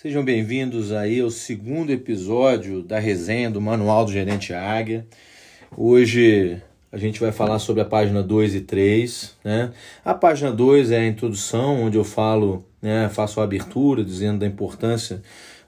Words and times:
Sejam 0.00 0.24
bem-vindos 0.24 0.92
aí 0.92 1.20
ao 1.20 1.30
segundo 1.30 1.92
episódio 1.92 2.82
da 2.82 2.98
resenha 2.98 3.50
do 3.50 3.60
Manual 3.60 4.06
do 4.06 4.10
Gerente 4.10 4.54
Águia. 4.54 5.06
Hoje 5.76 6.58
a 6.90 6.96
gente 6.96 7.20
vai 7.20 7.30
falar 7.30 7.58
sobre 7.58 7.82
a 7.82 7.84
página 7.84 8.22
2 8.22 8.54
e 8.54 8.60
3. 8.62 9.36
Né? 9.44 9.70
A 10.02 10.14
página 10.14 10.50
2 10.50 10.90
é 10.90 11.00
a 11.00 11.06
introdução, 11.06 11.82
onde 11.82 11.98
eu 11.98 12.04
falo, 12.04 12.64
né, 12.80 13.10
faço 13.10 13.42
a 13.42 13.44
abertura 13.44 14.02
dizendo 14.02 14.38
da 14.38 14.46
importância 14.46 15.20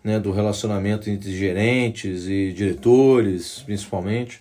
né, 0.02 0.18
do 0.18 0.32
relacionamento 0.32 1.10
entre 1.10 1.30
gerentes 1.30 2.26
e 2.26 2.54
diretores, 2.54 3.62
principalmente. 3.66 4.40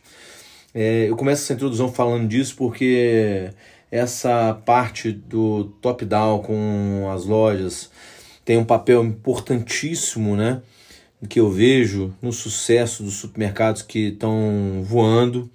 É, 0.74 1.10
eu 1.10 1.18
começo 1.18 1.44
essa 1.44 1.52
introdução 1.52 1.92
falando 1.92 2.30
disso 2.30 2.56
porque 2.56 3.50
essa 3.92 4.54
parte 4.66 5.12
do 5.12 5.66
top-down 5.82 6.42
com 6.42 7.12
as 7.14 7.26
lojas 7.26 7.92
tem 8.44 8.58
um 8.58 8.66
papel 8.66 9.04
importantíssimo, 9.04 10.36
né? 10.36 10.62
Que 11.30 11.40
eu 11.40 11.50
vejo 11.50 12.14
no 12.22 12.34
sucesso 12.34 13.04
dos 13.04 13.16
supermercados 13.16 13.82
que 13.82 14.08
estão 14.08 14.84
voando, 14.84 15.50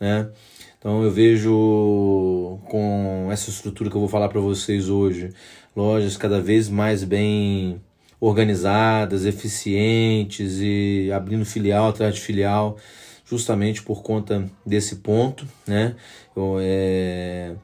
né? 0.00 0.28
Então 0.78 1.02
eu 1.02 1.10
vejo 1.10 2.58
com 2.66 3.28
essa 3.30 3.48
estrutura 3.48 3.88
que 3.88 3.96
eu 3.96 4.00
vou 4.00 4.08
falar 4.08 4.28
para 4.28 4.40
vocês 4.40 4.90
hoje, 4.90 5.32
lojas 5.74 6.16
cada 6.16 6.40
vez 6.40 6.68
mais 6.68 7.02
bem 7.04 7.80
organizadas, 8.20 9.24
eficientes 9.24 10.58
e 10.60 11.10
abrindo 11.12 11.44
filial 11.44 11.88
atrás 11.88 12.14
de 12.14 12.20
filial, 12.20 12.76
justamente 13.24 13.82
por 13.82 14.02
conta 14.02 14.50
desse 14.64 14.96
ponto, 14.96 15.46
né? 15.66 15.94
Eu, 16.36 16.56
é, 16.60 17.54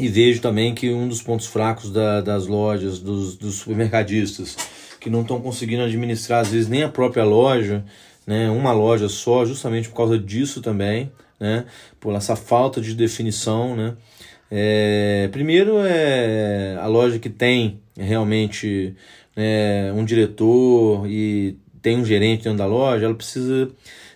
e 0.00 0.08
vejo 0.08 0.40
também 0.40 0.74
que 0.74 0.90
um 0.90 1.06
dos 1.06 1.20
pontos 1.20 1.46
fracos 1.46 1.92
da, 1.92 2.22
das 2.22 2.46
lojas, 2.46 2.98
dos, 2.98 3.36
dos 3.36 3.56
supermercadistas, 3.56 4.56
que 4.98 5.10
não 5.10 5.20
estão 5.20 5.38
conseguindo 5.40 5.82
administrar, 5.82 6.40
às 6.40 6.48
vezes, 6.48 6.68
nem 6.68 6.82
a 6.82 6.88
própria 6.88 7.22
loja, 7.22 7.84
né, 8.26 8.50
uma 8.50 8.72
loja 8.72 9.10
só, 9.10 9.44
justamente 9.44 9.90
por 9.90 9.96
causa 9.96 10.18
disso 10.18 10.62
também, 10.62 11.12
né, 11.38 11.66
por 12.00 12.14
essa 12.14 12.34
falta 12.34 12.80
de 12.80 12.94
definição. 12.94 13.76
Né. 13.76 13.94
É, 14.50 15.28
primeiro, 15.32 15.78
é 15.84 16.78
a 16.80 16.86
loja 16.86 17.18
que 17.18 17.28
tem 17.28 17.78
realmente 17.94 18.94
né, 19.36 19.92
um 19.92 20.04
diretor 20.04 21.06
e 21.06 21.58
tem 21.82 21.98
um 21.98 22.04
gerente 22.06 22.44
dentro 22.44 22.58
da 22.58 22.66
loja, 22.66 23.04
ela 23.04 23.14
precisa 23.14 23.70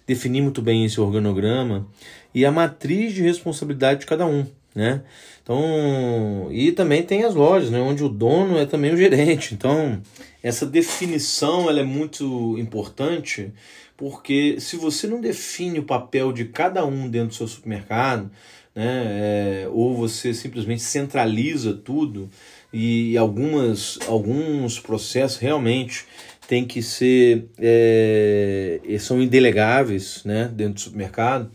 definir 0.07 0.41
muito 0.41 0.63
bem 0.63 0.87
esse 0.87 0.99
organograma 0.99 1.87
e 2.35 2.47
a 2.47 2.51
matriz 2.51 3.13
de 3.13 3.23
responsabilidade 3.23 4.01
de 4.01 4.07
cada 4.07 4.27
um 4.27 4.47
né? 4.75 5.03
Então, 5.45 6.49
e 6.51 6.73
também 6.73 7.03
tem 7.03 7.23
as 7.23 7.35
lojas, 7.35 7.71
né, 7.71 7.79
onde 7.79 8.03
o 8.03 8.09
dono 8.09 8.57
é 8.57 8.65
também 8.65 8.95
o 8.95 8.97
gerente. 8.97 9.53
Então, 9.53 10.01
essa 10.43 10.65
definição 10.65 11.69
ela 11.69 11.81
é 11.81 11.85
muito 11.85 12.57
importante, 12.59 13.53
porque 13.95 14.57
se 14.59 14.77
você 14.77 15.07
não 15.07 15.21
define 15.21 15.79
o 15.79 15.85
papel 15.85 16.33
de 16.33 16.47
cada 16.47 16.87
um 16.87 17.11
dentro 17.11 17.29
do 17.29 17.35
seu 17.35 17.47
supermercado, 17.47 18.31
né, 18.75 19.65
é, 19.65 19.69
ou 19.71 19.95
você 19.95 20.33
simplesmente 20.33 20.83
centraliza 20.83 21.75
tudo 21.75 22.29
e 22.73 23.17
algumas 23.17 23.99
alguns 24.09 24.81
processos 24.81 25.39
realmente 25.39 26.07
têm 26.49 26.65
que 26.65 26.83
ser 26.83 27.47
é, 27.59 28.81
são 28.99 29.23
indelegáveis, 29.23 30.23
né, 30.25 30.51
dentro 30.53 30.75
do 30.75 30.81
supermercado 30.81 31.51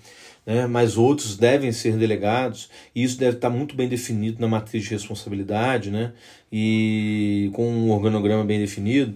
né, 0.45 0.67
mas 0.67 0.97
outros 0.97 1.37
devem 1.37 1.71
ser 1.71 1.97
delegados, 1.97 2.69
e 2.95 3.03
isso 3.03 3.17
deve 3.17 3.37
estar 3.37 3.49
muito 3.49 3.75
bem 3.75 3.87
definido 3.87 4.39
na 4.39 4.47
matriz 4.47 4.83
de 4.83 4.89
responsabilidade, 4.89 5.91
né, 5.91 6.13
e 6.51 7.49
com 7.53 7.67
um 7.67 7.91
organograma 7.91 8.43
bem 8.43 8.59
definido. 8.59 9.15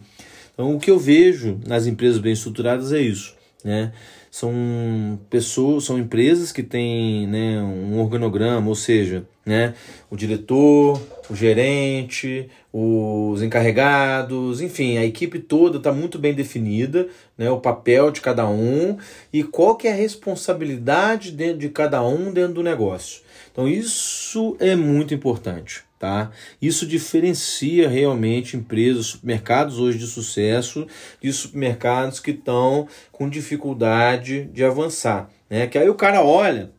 Então, 0.54 0.76
o 0.76 0.80
que 0.80 0.92
eu 0.92 1.00
vejo 1.00 1.60
nas 1.66 1.88
empresas 1.88 2.20
bem 2.20 2.34
estruturadas 2.34 2.92
é 2.92 3.02
isso, 3.02 3.36
né, 3.64 3.92
são 4.30 5.20
pessoas, 5.30 5.84
são 5.84 6.00
empresas 6.00 6.52
que 6.52 6.64
têm 6.64 7.28
né, 7.28 7.62
um 7.62 8.00
organograma, 8.00 8.68
ou 8.68 8.76
seja, 8.76 9.26
né, 9.46 9.74
o 10.10 10.16
diretor, 10.16 11.02
o 11.30 11.36
gerente, 11.36 12.50
os 12.72 13.42
encarregados, 13.42 14.62
enfim, 14.62 14.98
a 14.98 15.06
equipe 15.06 15.40
toda 15.40 15.78
está 15.78 15.92
muito 15.92 16.18
bem 16.18 16.34
definida, 16.34 17.08
né, 17.38 17.50
o 17.50 17.60
papel 17.60 18.10
de 18.12 18.22
cada 18.22 18.48
um 18.48 18.98
e 19.32 19.44
qual 19.44 19.76
que 19.76 19.88
é 19.88 19.92
a 19.92 19.96
responsabilidade 19.96 21.32
de, 21.32 21.54
de 21.54 21.70
cada 21.70 22.02
um 22.04 22.32
dentro 22.32 22.56
do 22.56 22.64
negócio. 22.64 23.22
Então 23.52 23.68
isso 23.68 24.56
é 24.60 24.76
muito 24.76 25.14
importante. 25.14 25.84
Tá? 26.04 26.32
Isso 26.62 26.86
diferencia 26.86 27.88
realmente 27.88 28.58
empresas, 28.58 29.06
supermercados 29.06 29.80
hoje 29.80 29.98
de 29.98 30.06
sucesso 30.06 30.86
de 31.22 31.32
supermercados 31.32 32.20
que 32.20 32.32
estão 32.32 32.90
com 33.10 33.30
dificuldade 33.30 34.44
de 34.52 34.66
avançar. 34.66 35.30
Né? 35.50 35.66
Que 35.66 35.78
aí 35.78 35.88
o 35.88 35.96
cara 35.96 36.22
olha, 36.22 36.72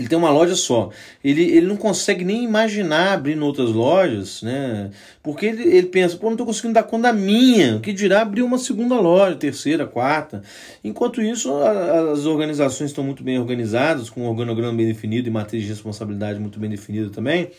ele 0.00 0.08
tem 0.08 0.16
uma 0.16 0.30
loja 0.30 0.56
só. 0.56 0.88
Ele, 1.22 1.42
ele 1.42 1.66
não 1.66 1.76
consegue 1.76 2.24
nem 2.24 2.42
imaginar 2.42 3.12
abrir 3.12 3.38
outras 3.38 3.68
lojas, 3.68 4.40
né? 4.40 4.90
Porque 5.22 5.44
ele, 5.44 5.62
ele 5.62 5.88
pensa, 5.88 6.16
pô, 6.16 6.26
não 6.26 6.32
estou 6.32 6.46
conseguindo 6.46 6.72
dar 6.72 6.84
conta 6.84 7.08
da 7.08 7.12
minha. 7.12 7.76
O 7.76 7.80
que 7.80 7.92
dirá 7.92 8.22
abrir 8.22 8.40
uma 8.40 8.56
segunda 8.56 8.98
loja, 8.98 9.36
terceira, 9.36 9.86
quarta. 9.86 10.42
Enquanto 10.82 11.20
isso, 11.20 11.52
a, 11.52 12.12
as 12.12 12.24
organizações 12.24 12.88
estão 12.88 13.04
muito 13.04 13.22
bem 13.22 13.38
organizadas, 13.38 14.08
com 14.08 14.22
um 14.22 14.28
organograma 14.28 14.72
bem 14.72 14.86
definido 14.86 15.28
e 15.28 15.30
matriz 15.30 15.64
de 15.64 15.68
responsabilidade 15.68 16.40
muito 16.40 16.58
bem 16.58 16.70
definida 16.70 17.10
também. 17.10 17.50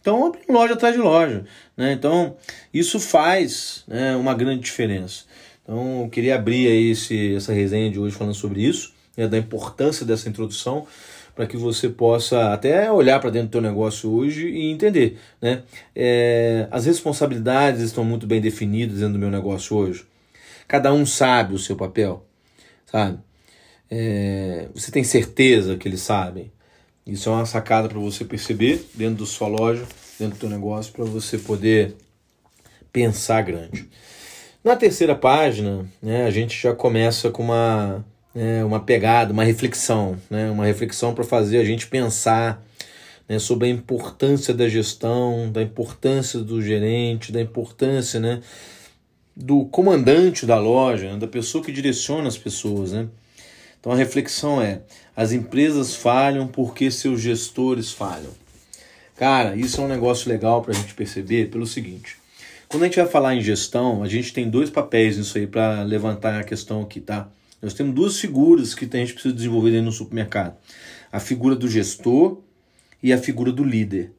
Então, 0.00 0.26
abre 0.26 0.40
loja 0.48 0.74
atrás 0.74 0.96
de 0.96 1.00
loja. 1.00 1.44
Né? 1.76 1.92
Então, 1.92 2.34
isso 2.72 2.98
faz 2.98 3.84
né, 3.86 4.16
uma 4.16 4.34
grande 4.34 4.62
diferença. 4.62 5.26
Então, 5.62 6.02
eu 6.02 6.08
queria 6.08 6.34
abrir 6.34 6.66
aí 6.66 6.90
esse, 6.90 7.36
essa 7.36 7.52
resenha 7.52 7.88
de 7.88 8.00
hoje 8.00 8.16
falando 8.16 8.34
sobre 8.34 8.62
isso, 8.62 8.92
né, 9.16 9.28
da 9.28 9.38
importância 9.38 10.04
dessa 10.04 10.28
introdução, 10.28 10.88
para 11.34 11.46
que 11.46 11.56
você 11.56 11.88
possa 11.88 12.52
até 12.52 12.90
olhar 12.90 13.20
para 13.20 13.30
dentro 13.30 13.48
do 13.48 13.52
teu 13.52 13.60
negócio 13.60 14.10
hoje 14.10 14.48
e 14.48 14.70
entender. 14.70 15.18
Né? 15.40 15.62
É, 15.94 16.68
as 16.70 16.86
responsabilidades 16.86 17.82
estão 17.82 18.04
muito 18.04 18.26
bem 18.26 18.40
definidas 18.40 18.98
dentro 18.98 19.14
do 19.14 19.18
meu 19.18 19.30
negócio 19.30 19.76
hoje. 19.76 20.06
Cada 20.68 20.92
um 20.92 21.04
sabe 21.04 21.54
o 21.54 21.58
seu 21.58 21.76
papel, 21.76 22.24
sabe? 22.86 23.18
É, 23.90 24.68
você 24.74 24.90
tem 24.90 25.04
certeza 25.04 25.76
que 25.76 25.86
eles 25.86 26.00
sabem? 26.00 26.50
Isso 27.06 27.28
é 27.28 27.32
uma 27.32 27.44
sacada 27.44 27.88
para 27.88 27.98
você 27.98 28.24
perceber 28.24 28.86
dentro 28.94 29.24
da 29.24 29.30
sua 29.30 29.48
loja, 29.48 29.84
dentro 30.18 30.36
do 30.36 30.40
seu 30.40 30.48
negócio, 30.48 30.92
para 30.92 31.04
você 31.04 31.36
poder 31.36 31.94
pensar 32.90 33.42
grande. 33.42 33.88
Na 34.62 34.74
terceira 34.74 35.14
página, 35.14 35.84
né, 36.00 36.24
a 36.24 36.30
gente 36.30 36.58
já 36.58 36.74
começa 36.74 37.30
com 37.30 37.42
uma, 37.42 38.02
né, 38.34 38.64
uma 38.64 38.80
pegada, 38.80 39.32
uma 39.32 39.44
reflexão, 39.44 40.16
né, 40.28 40.50
uma 40.50 40.66
reflexão 40.66 41.14
para 41.14 41.24
fazer 41.24 41.58
a 41.58 41.64
gente 41.64 41.86
pensar 41.86 42.62
né, 43.28 43.38
sobre 43.38 43.68
a 43.68 43.70
importância 43.70 44.52
da 44.52 44.68
gestão, 44.68 45.50
da 45.50 45.62
importância 45.62 46.40
do 46.40 46.60
gerente, 46.60 47.30
da 47.30 47.40
importância 47.40 48.18
né, 48.18 48.40
do 49.36 49.64
comandante 49.66 50.44
da 50.44 50.58
loja, 50.58 51.12
né, 51.12 51.18
da 51.18 51.26
pessoa 51.26 51.62
que 51.62 51.72
direciona 51.72 52.28
as 52.28 52.36
pessoas. 52.36 52.92
Né? 52.92 53.06
Então 53.80 53.92
a 53.92 53.96
reflexão 53.96 54.60
é: 54.60 54.80
as 55.16 55.32
empresas 55.32 55.94
falham 55.94 56.46
porque 56.46 56.90
seus 56.90 57.20
gestores 57.20 57.92
falham. 57.92 58.30
Cara, 59.16 59.54
isso 59.54 59.80
é 59.80 59.84
um 59.84 59.88
negócio 59.88 60.28
legal 60.28 60.60
para 60.60 60.72
a 60.72 60.74
gente 60.74 60.92
perceber 60.94 61.48
pelo 61.48 61.66
seguinte. 61.66 62.16
Quando 62.66 62.82
a 62.82 62.86
gente 62.86 62.96
vai 62.96 63.06
falar 63.06 63.36
em 63.36 63.40
gestão, 63.40 64.02
a 64.02 64.08
gente 64.08 64.32
tem 64.32 64.50
dois 64.50 64.68
papéis 64.68 65.16
nisso 65.16 65.38
aí 65.38 65.46
para 65.46 65.82
levantar 65.84 66.40
a 66.40 66.42
questão 66.42 66.82
aqui, 66.82 67.00
tá? 67.00 67.28
Nós 67.64 67.74
temos 67.74 67.94
duas 67.94 68.20
figuras 68.20 68.74
que 68.74 68.84
a 68.84 68.98
gente 68.98 69.14
precisa 69.14 69.34
desenvolver 69.34 69.70
dentro 69.70 69.86
do 69.86 69.92
supermercado: 69.92 70.56
a 71.10 71.18
figura 71.18 71.56
do 71.56 71.68
gestor 71.68 72.40
e 73.02 73.12
a 73.12 73.18
figura 73.18 73.50
do 73.50 73.64
líder. 73.64 74.12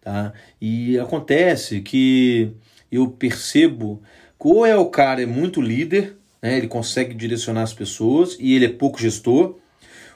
Tá? 0.00 0.32
E 0.60 0.98
acontece 0.98 1.80
que 1.80 2.52
eu 2.90 3.08
percebo 3.08 4.02
ou 4.38 4.66
é 4.66 4.76
o 4.76 4.86
cara 4.86 5.22
é 5.22 5.26
muito 5.26 5.60
líder 5.60 6.16
né? 6.42 6.58
ele 6.58 6.66
consegue 6.66 7.14
direcionar 7.14 7.62
as 7.62 7.72
pessoas 7.72 8.36
e 8.40 8.54
ele 8.54 8.66
é 8.66 8.68
pouco 8.68 9.00
gestor, 9.00 9.56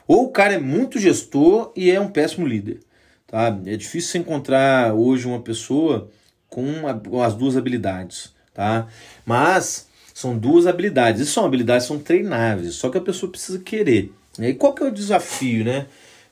ou 0.05 0.25
o 0.25 0.29
cara 0.29 0.55
é 0.55 0.59
muito 0.59 0.99
gestor 0.99 1.71
e 1.75 1.89
é 1.89 1.99
um 1.99 2.09
péssimo 2.09 2.45
líder. 2.45 2.81
Tá? 3.25 3.57
É 3.65 3.77
difícil 3.77 4.21
encontrar 4.21 4.93
hoje 4.93 5.25
uma 5.25 5.41
pessoa 5.41 6.09
com, 6.49 6.65
com 7.09 7.21
as 7.21 7.33
duas 7.33 7.55
habilidades. 7.55 8.33
Tá? 8.53 8.87
Mas 9.25 9.86
são 10.17 10.35
duas 10.35 10.65
habilidades, 10.65 11.21
e 11.21 11.25
são 11.27 11.45
habilidades 11.45 11.85
são 11.85 11.99
treináveis, 11.99 12.73
só 12.73 12.89
que 12.89 12.97
a 12.97 13.01
pessoa 13.01 13.31
precisa 13.31 13.59
querer. 13.59 14.11
Né? 14.35 14.49
E 14.49 14.55
qual 14.55 14.73
que 14.73 14.81
é 14.81 14.87
o 14.87 14.91
desafio, 14.91 15.63
né? 15.63 15.85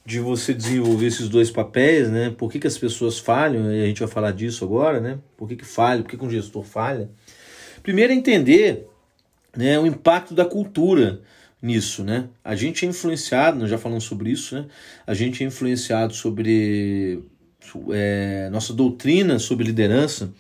de 0.04 0.20
você 0.20 0.56
desenvolver 0.56 1.06
esses 1.06 1.30
dois 1.30 1.52
papéis, 1.52 2.10
né? 2.10 2.34
Por 2.36 2.52
que, 2.52 2.60
que 2.60 2.68
as 2.68 2.78
pessoas 2.78 3.18
falham? 3.18 3.72
E 3.72 3.84
a 3.84 3.86
gente 3.88 4.00
vai 4.00 4.08
falar 4.08 4.32
disso 4.32 4.64
agora, 4.64 5.00
né? 5.00 5.18
Por 5.36 5.48
que, 5.48 5.56
que 5.56 5.66
falha? 5.66 6.02
Por 6.04 6.10
que, 6.10 6.18
que 6.18 6.24
um 6.24 6.30
gestor 6.30 6.64
falha? 6.64 7.10
Primeiro 7.82 8.14
é 8.14 8.16
entender 8.16 8.88
né, 9.56 9.80
o 9.80 9.86
impacto 9.88 10.36
da 10.36 10.46
cultura 10.46 11.22
nisso, 11.62 12.04
né? 12.04 12.28
A 12.44 12.56
gente 12.56 12.86
é 12.86 12.90
influenciado, 12.90 13.58
nós 13.60 13.70
já 13.70 13.80
falamos 13.80 14.04
sobre 14.04 14.32
isso, 14.32 14.56
né? 14.56 14.66
A 15.08 15.14
gente 15.16 15.44
é 15.44 15.48
influenciado 15.48 16.14
sobre 16.14 17.24
é, 17.92 18.50
nossa 18.52 18.74
doutrina 18.74 19.40
sobre 19.40 19.66
liderança, 19.66 20.32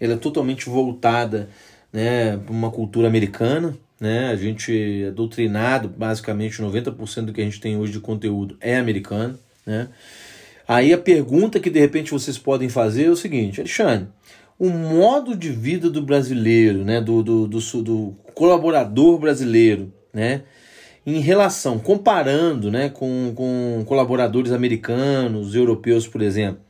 ela 0.00 0.14
é 0.14 0.16
totalmente 0.16 0.68
voltada 0.68 1.48
né, 1.94 2.40
uma 2.50 2.72
cultura 2.72 3.06
americana, 3.06 3.78
né? 4.00 4.30
A 4.30 4.36
gente 4.36 5.04
é 5.04 5.12
doutrinado, 5.12 5.88
basicamente 5.88 6.60
90% 6.60 7.26
do 7.26 7.32
que 7.32 7.40
a 7.40 7.44
gente 7.44 7.60
tem 7.60 7.76
hoje 7.76 7.92
de 7.92 8.00
conteúdo 8.00 8.56
é 8.60 8.76
americano, 8.76 9.38
né? 9.64 9.88
Aí 10.66 10.92
a 10.92 10.98
pergunta 10.98 11.60
que 11.60 11.70
de 11.70 11.78
repente 11.78 12.10
vocês 12.10 12.36
podem 12.36 12.68
fazer 12.68 13.04
é 13.04 13.10
o 13.10 13.16
seguinte, 13.16 13.60
Alexandre, 13.60 14.08
o 14.58 14.68
modo 14.70 15.36
de 15.36 15.50
vida 15.50 15.88
do 15.88 16.02
brasileiro, 16.02 16.84
né, 16.84 17.00
do, 17.00 17.22
do, 17.22 17.46
do, 17.46 17.82
do 17.82 18.16
colaborador 18.34 19.18
brasileiro, 19.18 19.92
né, 20.12 20.42
em 21.06 21.20
relação, 21.20 21.78
comparando 21.78 22.70
né, 22.70 22.88
com, 22.88 23.32
com 23.36 23.84
colaboradores 23.86 24.52
americanos, 24.52 25.54
europeus, 25.54 26.08
por 26.08 26.22
exemplo, 26.22 26.60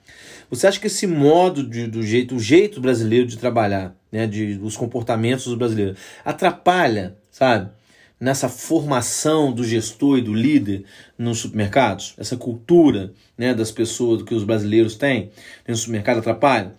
você 0.51 0.67
acha 0.67 0.81
que 0.81 0.87
esse 0.87 1.07
modo 1.07 1.63
de, 1.63 1.87
do 1.87 2.03
jeito, 2.03 2.37
o 2.37 2.41
jeito 2.41 2.81
brasileiro 2.81 3.27
de 3.27 3.39
trabalhar, 3.39 3.95
né, 4.11 4.27
de, 4.27 4.61
os 4.63 4.77
comportamentos 4.77 5.47
dos 5.47 5.55
brasileiros, 5.55 5.99
atrapalha, 6.25 7.17
sabe, 7.31 7.71
nessa 8.19 8.49
formação 8.49 9.53
do 9.53 9.65
gestor 9.65 10.19
e 10.19 10.23
do 10.23 10.33
líder 10.33 10.85
nos 11.19 11.41
supermercados? 11.41 12.15
Essa 12.19 12.37
cultura 12.37 13.13
né, 13.37 13.53
das 13.53 13.71
pessoas 13.71 14.23
que 14.23 14.35
os 14.35 14.45
brasileiros 14.45 14.97
têm 14.97 15.31
no 15.67 15.77
supermercado 15.77 16.19
atrapalha? 16.19 16.73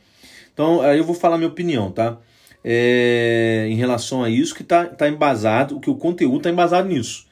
Então, 0.53 0.81
aí 0.81 0.97
eu 0.97 1.03
vou 1.03 1.15
falar 1.15 1.37
minha 1.37 1.49
opinião, 1.49 1.91
tá? 1.91 2.17
É, 2.63 3.67
em 3.69 3.75
relação 3.75 4.23
a 4.23 4.29
isso 4.29 4.55
que 4.55 4.63
está 4.63 4.85
tá 4.85 5.07
embasado, 5.07 5.79
que 5.79 5.89
o 5.89 5.95
conteúdo 5.95 6.37
está 6.37 6.49
embasado 6.49 6.87
nisso, 6.87 7.27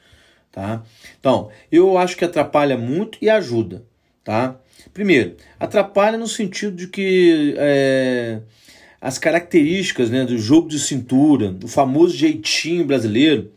tá? 0.52 0.84
Então, 1.18 1.50
eu 1.72 1.98
acho 1.98 2.16
que 2.16 2.24
atrapalha 2.24 2.78
muito 2.78 3.18
e 3.20 3.28
ajuda, 3.28 3.82
tá? 4.24 4.58
Primeiro, 4.92 5.36
atrapalha 5.60 6.16
no 6.16 6.26
sentido 6.26 6.74
de 6.74 6.88
que 6.88 7.54
é, 7.58 8.40
as 9.00 9.18
características 9.18 10.10
né, 10.10 10.24
do 10.24 10.38
jogo 10.38 10.68
de 10.68 10.78
cintura, 10.78 11.54
o 11.62 11.68
famoso 11.68 12.16
jeitinho 12.16 12.84
brasileiro, 12.84 13.52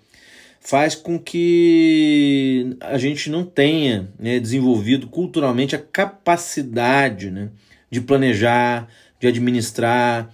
faz 0.60 0.96
com 0.96 1.18
que 1.18 2.76
a 2.82 2.98
gente 2.98 3.30
não 3.30 3.46
tenha 3.46 4.10
né, 4.20 4.38
desenvolvido 4.40 5.08
culturalmente 5.08 5.76
a 5.76 5.80
capacidade 5.80 7.32
né, 7.32 7.50
de 7.90 8.02
planejar, 8.02 8.90
de 9.18 9.28
administrar, 9.28 10.34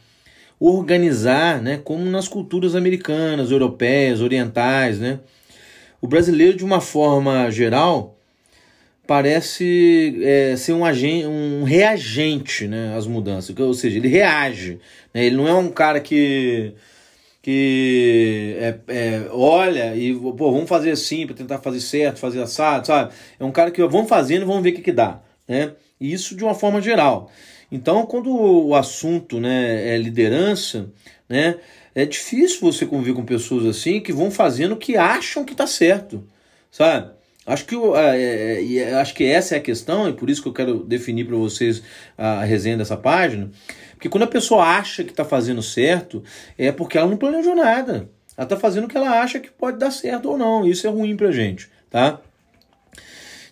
organizar, 0.59 1.61
né, 1.61 1.79
como 1.83 2.03
nas 2.05 2.27
culturas 2.27 2.73
americanas, 2.73 3.51
europeias, 3.51 4.21
orientais. 4.21 4.97
Né? 4.97 5.19
O 6.01 6.07
brasileiro, 6.07 6.57
de 6.57 6.65
uma 6.65 6.81
forma 6.81 7.51
geral, 7.51 8.12
parece 9.05 10.19
é, 10.23 10.55
ser 10.55 10.73
um, 10.73 10.85
agente, 10.85 11.25
um 11.25 11.63
reagente 11.63 12.67
né, 12.67 12.95
às 12.95 13.05
mudanças, 13.05 13.57
ou 13.59 13.73
seja, 13.73 13.97
ele 13.97 14.07
reage. 14.07 14.79
Né? 15.13 15.25
Ele 15.25 15.35
não 15.35 15.47
é 15.47 15.53
um 15.53 15.69
cara 15.69 15.99
que 15.99 16.73
que 17.41 18.55
é, 18.57 18.79
é, 18.87 19.27
olha 19.29 19.93
e 19.97 20.15
pô, 20.15 20.49
vamos 20.49 20.69
fazer 20.69 20.91
assim 20.91 21.27
para 21.27 21.35
tentar 21.35 21.57
fazer 21.59 21.81
certo, 21.81 22.17
fazer 22.17 22.41
assado, 22.41 22.87
sabe? 22.87 23.13
É 23.37 23.43
um 23.43 23.51
cara 23.51 23.69
que 23.69 23.85
vamos 23.85 24.07
fazendo 24.07 24.43
e 24.43 24.45
vamos 24.45 24.63
ver 24.63 24.69
o 24.69 24.75
que, 24.75 24.81
que 24.81 24.93
dá, 24.93 25.21
né? 25.45 25.73
Isso 25.99 26.37
de 26.37 26.43
uma 26.45 26.55
forma 26.55 26.81
geral. 26.81 27.29
Então, 27.69 28.05
quando 28.05 28.29
o 28.29 28.73
assunto 28.73 29.41
né, 29.41 29.93
é 29.93 29.97
liderança, 29.97 30.89
né, 31.27 31.57
é 31.93 32.05
difícil 32.05 32.61
você 32.61 32.85
conviver 32.85 33.13
com 33.13 33.25
pessoas 33.25 33.65
assim 33.65 33.99
que 33.99 34.13
vão 34.13 34.31
fazendo 34.31 34.73
o 34.73 34.77
que 34.77 34.95
acham 34.95 35.43
que 35.43 35.51
está 35.51 35.67
certo, 35.67 36.25
sabe? 36.71 37.11
Acho 37.45 37.65
que, 37.65 37.75
é, 37.75 38.61
é, 38.61 38.77
é, 38.77 38.93
acho 38.95 39.13
que 39.13 39.25
essa 39.25 39.55
é 39.55 39.57
a 39.57 39.61
questão, 39.61 40.07
e 40.07 40.13
por 40.13 40.29
isso 40.29 40.41
que 40.41 40.47
eu 40.47 40.53
quero 40.53 40.83
definir 40.83 41.25
para 41.25 41.35
vocês 41.35 41.83
a 42.17 42.43
resenha 42.43 42.77
dessa 42.77 42.95
página. 42.95 43.51
Porque 43.93 44.07
quando 44.07 44.23
a 44.23 44.27
pessoa 44.27 44.63
acha 44.63 45.03
que 45.03 45.11
está 45.11 45.25
fazendo 45.25 45.61
certo, 45.61 46.23
é 46.57 46.71
porque 46.71 46.97
ela 46.97 47.09
não 47.09 47.17
planejou 47.17 47.55
nada. 47.55 48.09
Ela 48.37 48.45
está 48.45 48.57
fazendo 48.57 48.85
o 48.85 48.87
que 48.87 48.97
ela 48.97 49.21
acha 49.21 49.39
que 49.39 49.51
pode 49.51 49.77
dar 49.77 49.91
certo 49.91 50.29
ou 50.29 50.37
não. 50.37 50.65
Isso 50.65 50.87
é 50.87 50.89
ruim 50.89 51.15
para 51.15 51.31
gente, 51.31 51.69
tá? 51.89 52.19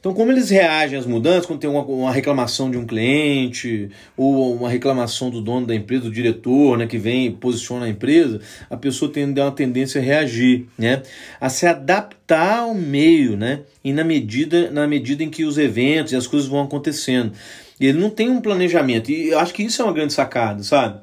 Então, 0.02 0.16
como 0.16 0.32
eles 0.32 0.50
reagem 0.50 0.98
às 0.98 1.06
mudanças, 1.06 1.46
quando 1.46 1.60
tem 1.60 1.70
uma, 1.70 1.84
uma, 1.84 2.12
reclamação 2.12 2.72
de 2.72 2.76
um 2.76 2.88
cliente, 2.88 3.92
ou 4.18 4.56
uma 4.56 4.68
reclamação 4.68 5.30
do 5.30 5.40
dono 5.40 5.68
da 5.68 5.76
empresa, 5.76 6.06
do 6.06 6.12
diretor, 6.12 6.76
né, 6.76 6.88
que 6.88 6.98
vem 6.98 7.28
e 7.28 7.32
posiciona 7.32 7.86
a 7.86 7.90
empresa, 7.90 8.42
a 8.68 8.76
pessoa 8.76 9.12
tem 9.12 9.26
uma 9.26 9.52
tendência 9.52 10.02
a 10.02 10.04
reagir, 10.04 10.66
né, 10.76 11.04
a 11.40 11.50
se 11.50 11.68
adaptar 11.68 12.62
ao 12.62 12.74
meio, 12.74 13.38
né, 13.38 13.60
e 13.84 13.94
na 13.94 14.04
medida, 14.04 14.72
na 14.72 14.88
medida 14.88 15.22
em 15.24 15.30
que 15.30 15.46
os 15.46 15.60
eventos 15.60 16.14
e 16.14 16.16
as 16.16 16.26
coisas 16.26 16.50
vão 16.50 16.64
acontecendo. 16.64 17.34
Ele 17.80 18.00
não 18.00 18.10
tem 18.10 18.28
um 18.28 18.42
planejamento, 18.42 19.12
e 19.12 19.30
eu 19.30 19.38
acho 19.38 19.54
que 19.54 19.62
isso 19.62 19.84
é 19.84 19.86
uma 19.86 19.94
grande 19.94 20.14
sacada, 20.14 20.64
sabe? 20.64 21.00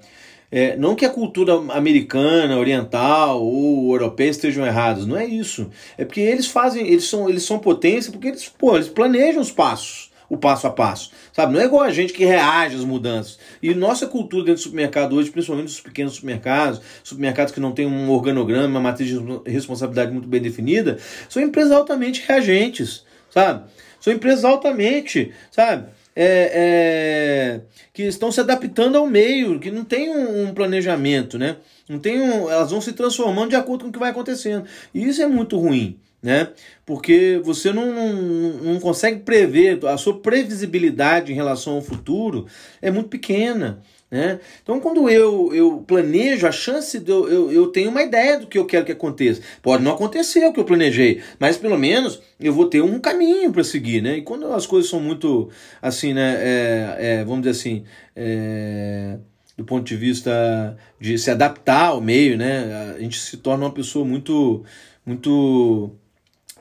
É, 0.50 0.76
não 0.76 0.94
que 0.94 1.04
a 1.04 1.10
cultura 1.10 1.54
americana, 1.74 2.56
oriental 2.56 3.42
ou 3.42 3.92
europeia 3.92 4.30
estejam 4.30 4.64
errados, 4.64 5.06
não 5.06 5.16
é 5.16 5.26
isso. 5.26 5.70
É 5.96 6.04
porque 6.04 6.20
eles 6.20 6.46
fazem, 6.46 6.86
eles 6.86 7.04
são, 7.04 7.28
eles 7.28 7.42
são 7.42 7.58
potência 7.58 8.10
porque 8.10 8.28
eles, 8.28 8.48
pô, 8.48 8.76
eles 8.76 8.88
planejam 8.88 9.42
os 9.42 9.52
passos, 9.52 10.10
o 10.28 10.38
passo 10.38 10.66
a 10.66 10.70
passo. 10.70 11.10
Sabe? 11.34 11.52
Não 11.52 11.60
é 11.60 11.64
igual 11.64 11.82
a 11.82 11.90
gente 11.90 12.14
que 12.14 12.24
reage 12.24 12.76
às 12.76 12.84
mudanças. 12.84 13.38
E 13.62 13.74
nossa 13.74 14.06
cultura 14.06 14.44
dentro 14.44 14.62
do 14.62 14.64
supermercado 14.64 15.16
hoje, 15.16 15.30
principalmente 15.30 15.68
os 15.68 15.80
pequenos 15.80 16.14
supermercados, 16.14 16.80
supermercados 17.04 17.52
que 17.52 17.60
não 17.60 17.72
têm 17.72 17.86
um 17.86 18.10
organograma, 18.10 18.66
uma 18.66 18.80
matriz 18.80 19.08
de 19.10 19.50
responsabilidade 19.50 20.12
muito 20.12 20.28
bem 20.28 20.40
definida, 20.40 20.98
são 21.28 21.42
empresas 21.42 21.72
altamente 21.72 22.24
reagentes, 22.26 23.04
sabe? 23.28 23.64
São 24.00 24.12
empresas 24.12 24.44
altamente, 24.46 25.32
sabe? 25.50 25.88
É, 26.20 26.50
é, 26.52 27.60
que 27.92 28.02
estão 28.02 28.32
se 28.32 28.40
adaptando 28.40 28.98
ao 28.98 29.06
meio, 29.06 29.60
que 29.60 29.70
não 29.70 29.84
tem 29.84 30.10
um, 30.10 30.48
um, 30.48 30.52
planejamento, 30.52 31.38
né? 31.38 31.58
Não 31.88 32.00
tem 32.00 32.20
um, 32.20 32.50
elas 32.50 32.72
vão 32.72 32.80
se 32.80 32.92
transformando 32.92 33.50
de 33.50 33.56
acordo 33.56 33.84
com 33.84 33.90
o 33.90 33.92
que 33.92 34.00
vai 34.00 34.10
acontecendo. 34.10 34.64
E 34.92 35.06
isso 35.06 35.22
é 35.22 35.28
muito 35.28 35.56
ruim, 35.56 35.96
né? 36.20 36.48
Porque 36.84 37.40
você 37.44 37.72
não, 37.72 37.94
não, 37.94 38.12
não 38.54 38.80
consegue 38.80 39.20
prever, 39.20 39.78
a 39.86 39.96
sua 39.96 40.18
previsibilidade 40.18 41.30
em 41.30 41.36
relação 41.36 41.74
ao 41.74 41.82
futuro 41.82 42.46
é 42.82 42.90
muito 42.90 43.08
pequena. 43.08 43.80
Né? 44.10 44.40
Então, 44.62 44.80
quando 44.80 45.08
eu, 45.10 45.52
eu 45.54 45.84
planejo, 45.86 46.46
a 46.46 46.52
chance 46.52 46.98
de 46.98 47.10
eu, 47.10 47.28
eu, 47.28 47.52
eu 47.52 47.66
tenho 47.66 47.90
uma 47.90 48.02
ideia 48.02 48.38
do 48.38 48.46
que 48.46 48.58
eu 48.58 48.64
quero 48.64 48.86
que 48.86 48.92
aconteça. 48.92 49.42
Pode 49.60 49.82
não 49.82 49.92
acontecer 49.92 50.46
o 50.46 50.52
que 50.52 50.58
eu 50.58 50.64
planejei, 50.64 51.20
mas 51.38 51.58
pelo 51.58 51.78
menos 51.78 52.20
eu 52.40 52.52
vou 52.52 52.66
ter 52.66 52.80
um 52.80 52.98
caminho 52.98 53.52
para 53.52 53.62
seguir. 53.62 54.00
Né? 54.02 54.18
E 54.18 54.22
quando 54.22 54.50
as 54.52 54.66
coisas 54.66 54.90
são 54.90 54.98
muito 54.98 55.50
assim, 55.82 56.14
né, 56.14 56.36
é, 56.40 56.96
é, 56.98 57.24
vamos 57.24 57.40
dizer 57.40 57.50
assim, 57.50 57.84
é, 58.16 59.18
do 59.58 59.64
ponto 59.64 59.84
de 59.84 59.96
vista 59.96 60.76
de 60.98 61.18
se 61.18 61.30
adaptar 61.30 61.88
ao 61.88 62.00
meio, 62.00 62.38
né, 62.38 62.94
a 62.96 63.00
gente 63.00 63.18
se 63.18 63.36
torna 63.36 63.66
uma 63.66 63.72
pessoa 63.72 64.06
muito, 64.06 64.64
muito 65.04 65.90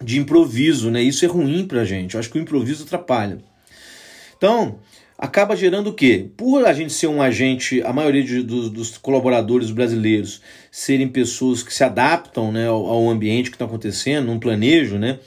de 0.02 0.20
improviso. 0.20 0.92
Né? 0.92 1.02
Isso 1.02 1.24
é 1.24 1.30
ruim 1.30 1.66
para 1.66 1.82
a 1.82 1.86
gente. 1.86 2.16
Eu 2.16 2.20
acho 2.20 2.30
que 2.30 2.38
o 2.38 2.42
improviso 2.42 2.84
atrapalha. 2.84 3.38
Então, 4.36 4.80
acaba 5.18 5.56
gerando 5.56 5.88
o 5.88 5.94
quê? 5.94 6.30
Por 6.38 6.66
a 6.66 6.74
gente 6.74 6.94
ser 6.94 7.08
um 7.08 7.22
agente, 7.22 7.82
a 7.82 7.92
maioria 7.92 8.24
de, 8.24 8.44
dos, 8.44 8.70
dos, 8.70 8.98
colaboradores 8.98 9.72
brasileiros 9.72 10.42
serem 10.70 11.08
pessoas 11.08 11.64
que 11.64 11.74
se 11.74 11.84
adaptam 11.84 12.52
né, 12.52 12.68
ao, 12.68 12.86
ao 12.86 13.10
ambiente 13.10 13.50
que 13.50 13.56
está 13.56 13.66
acontecendo, 13.66 14.28
não 14.28 14.40
planejam, 14.40 15.00
né? 15.00 15.20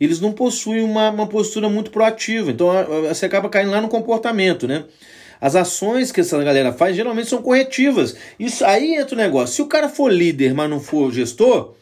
Eles 0.00 0.20
não 0.20 0.32
possuem 0.32 0.82
uma, 0.82 1.10
uma 1.10 1.26
postura 1.26 1.68
muito 1.68 1.90
proativa. 1.90 2.50
Então 2.50 2.68
você 3.08 3.26
acaba 3.26 3.48
caindo 3.48 3.70
lá 3.70 3.80
no 3.80 3.88
comportamento, 3.88 4.66
né? 4.66 4.84
As 5.40 5.56
ações 5.56 6.12
que 6.12 6.20
essa 6.20 6.42
galera 6.42 6.72
faz 6.72 6.94
geralmente 6.94 7.28
são 7.28 7.42
corretivas. 7.42 8.16
Isso 8.38 8.64
aí 8.64 8.94
entra 8.94 9.14
o 9.14 9.18
negócio. 9.18 9.56
Se 9.56 9.62
o 9.62 9.66
cara 9.66 9.88
for 9.88 10.12
líder, 10.12 10.54
mas 10.54 10.70
não 10.70 10.80
for 10.80 11.12
gestor, 11.12 11.74